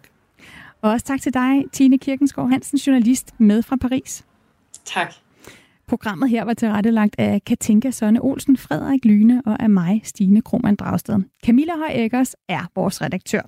Og 0.83 0.91
også 0.91 1.07
tak 1.07 1.21
til 1.21 1.35
dig, 1.35 1.65
Tine 1.73 1.99
Kirkensgaard 1.99 2.51
Hansen, 2.51 2.79
journalist 2.79 3.35
med 3.39 3.63
fra 3.63 3.77
Paris. 3.77 4.25
Tak. 4.85 5.15
Programmet 5.89 6.31
her 6.31 6.45
var 6.45 6.55
tilrettelagt 6.55 7.15
af 7.19 7.45
Katinka 7.45 7.91
Sønne 7.91 8.21
Olsen, 8.23 8.57
Frederik 8.57 9.05
Lyne 9.05 9.43
og 9.47 9.63
af 9.63 9.71
mig, 9.71 10.01
Stine 10.05 10.43
Krohmann 10.43 10.77
Dragsted. 10.77 11.19
Camilla 11.47 11.73
Høj 11.77 12.09
er 12.49 12.71
vores 12.75 13.03
redaktør. 13.03 13.43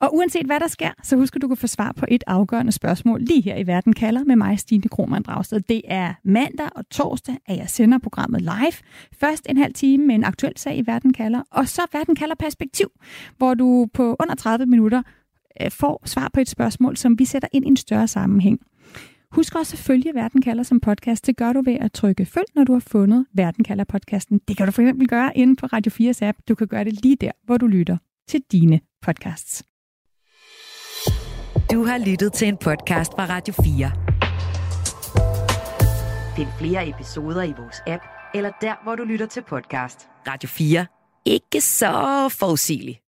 Og 0.00 0.14
uanset 0.14 0.46
hvad 0.46 0.60
der 0.60 0.68
sker, 0.68 0.90
så 1.02 1.16
husk 1.16 1.36
at 1.36 1.42
du 1.42 1.48
kan 1.48 1.56
få 1.56 1.66
svar 1.66 1.92
på 1.92 2.06
et 2.08 2.24
afgørende 2.26 2.72
spørgsmål 2.72 3.20
lige 3.20 3.42
her 3.42 3.56
i 3.56 3.66
Verden 3.66 3.92
kalder 3.92 4.24
med 4.24 4.36
mig, 4.36 4.58
Stine 4.58 4.88
Krohmann 4.88 5.22
Dragsted. 5.22 5.60
Det 5.60 5.82
er 5.84 6.14
mandag 6.24 6.68
og 6.76 6.90
torsdag, 6.90 7.36
at 7.46 7.56
jeg 7.56 7.70
sender 7.70 7.98
programmet 7.98 8.40
live. 8.40 8.72
Først 9.12 9.46
en 9.50 9.56
halv 9.56 9.74
time 9.74 10.06
med 10.06 10.14
en 10.14 10.24
aktuel 10.24 10.52
sag 10.56 10.78
i 10.78 10.86
Verden 10.86 11.12
kalder, 11.12 11.42
og 11.50 11.68
så 11.68 11.82
Verden 11.92 12.14
kalder 12.14 12.34
perspektiv, 12.34 12.88
hvor 13.38 13.54
du 13.54 13.88
på 13.94 14.16
under 14.20 14.34
30 14.34 14.66
minutter 14.66 15.02
øh, 15.62 15.70
får 15.70 16.02
svar 16.04 16.30
på 16.34 16.40
et 16.40 16.48
spørgsmål, 16.48 16.96
som 16.96 17.18
vi 17.18 17.24
sætter 17.24 17.48
ind 17.52 17.64
i 17.64 17.68
en 17.68 17.76
større 17.76 18.08
sammenhæng. 18.08 18.60
Husk 19.32 19.54
også 19.54 19.74
at 19.74 19.78
følge 19.78 20.14
Verden 20.14 20.42
kalder 20.42 20.62
som 20.62 20.80
podcast. 20.80 21.26
Det 21.26 21.36
gør 21.36 21.52
du 21.52 21.62
ved 21.62 21.76
at 21.80 21.92
trykke 21.92 22.26
følg, 22.26 22.46
når 22.54 22.64
du 22.64 22.72
har 22.72 22.80
fundet 22.80 23.26
Verden 23.34 23.64
kalder 23.64 23.84
podcasten. 23.84 24.40
Det 24.48 24.56
kan 24.56 24.66
du 24.66 24.72
for 24.72 24.82
eksempel 24.82 25.08
gøre 25.08 25.36
inde 25.36 25.56
på 25.56 25.66
Radio 25.66 26.10
4's 26.10 26.24
app. 26.24 26.38
Du 26.48 26.54
kan 26.54 26.66
gøre 26.66 26.84
det 26.84 27.02
lige 27.02 27.16
der, 27.16 27.30
hvor 27.44 27.56
du 27.56 27.66
lytter 27.66 27.96
til 28.28 28.40
dine 28.52 28.80
podcasts. 29.02 29.62
Du 31.72 31.84
har 31.84 31.98
lyttet 32.06 32.32
til 32.32 32.48
en 32.48 32.56
podcast 32.56 33.12
fra 33.12 33.26
Radio 33.28 33.54
4. 33.64 33.92
Find 36.36 36.48
flere 36.58 36.88
episoder 36.88 37.42
i 37.42 37.52
vores 37.58 37.76
app, 37.86 38.02
eller 38.34 38.50
der, 38.60 38.74
hvor 38.82 38.96
du 38.96 39.04
lytter 39.04 39.26
til 39.26 39.42
podcast. 39.48 40.08
Radio 40.28 40.48
4. 40.48 40.86
Ikke 41.24 41.60
så 41.60 42.28
forudsigeligt. 42.38 43.00